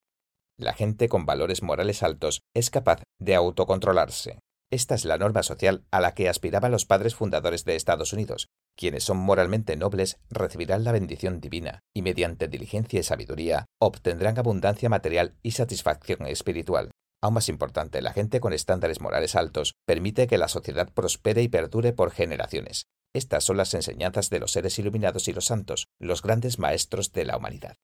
[0.58, 4.38] La gente con valores morales altos es capaz de autocontrolarse.
[4.72, 8.48] Esta es la norma social a la que aspiraban los padres fundadores de Estados Unidos.
[8.76, 14.90] Quienes son moralmente nobles recibirán la bendición divina y mediante diligencia y sabiduría obtendrán abundancia
[14.90, 16.92] material y satisfacción espiritual.
[17.22, 21.48] Aún más importante, la gente con estándares morales altos permite que la sociedad prospere y
[21.48, 22.88] perdure por generaciones.
[23.16, 27.26] Estas son las enseñanzas de los seres iluminados y los santos, los grandes maestros de
[27.26, 27.76] la humanidad.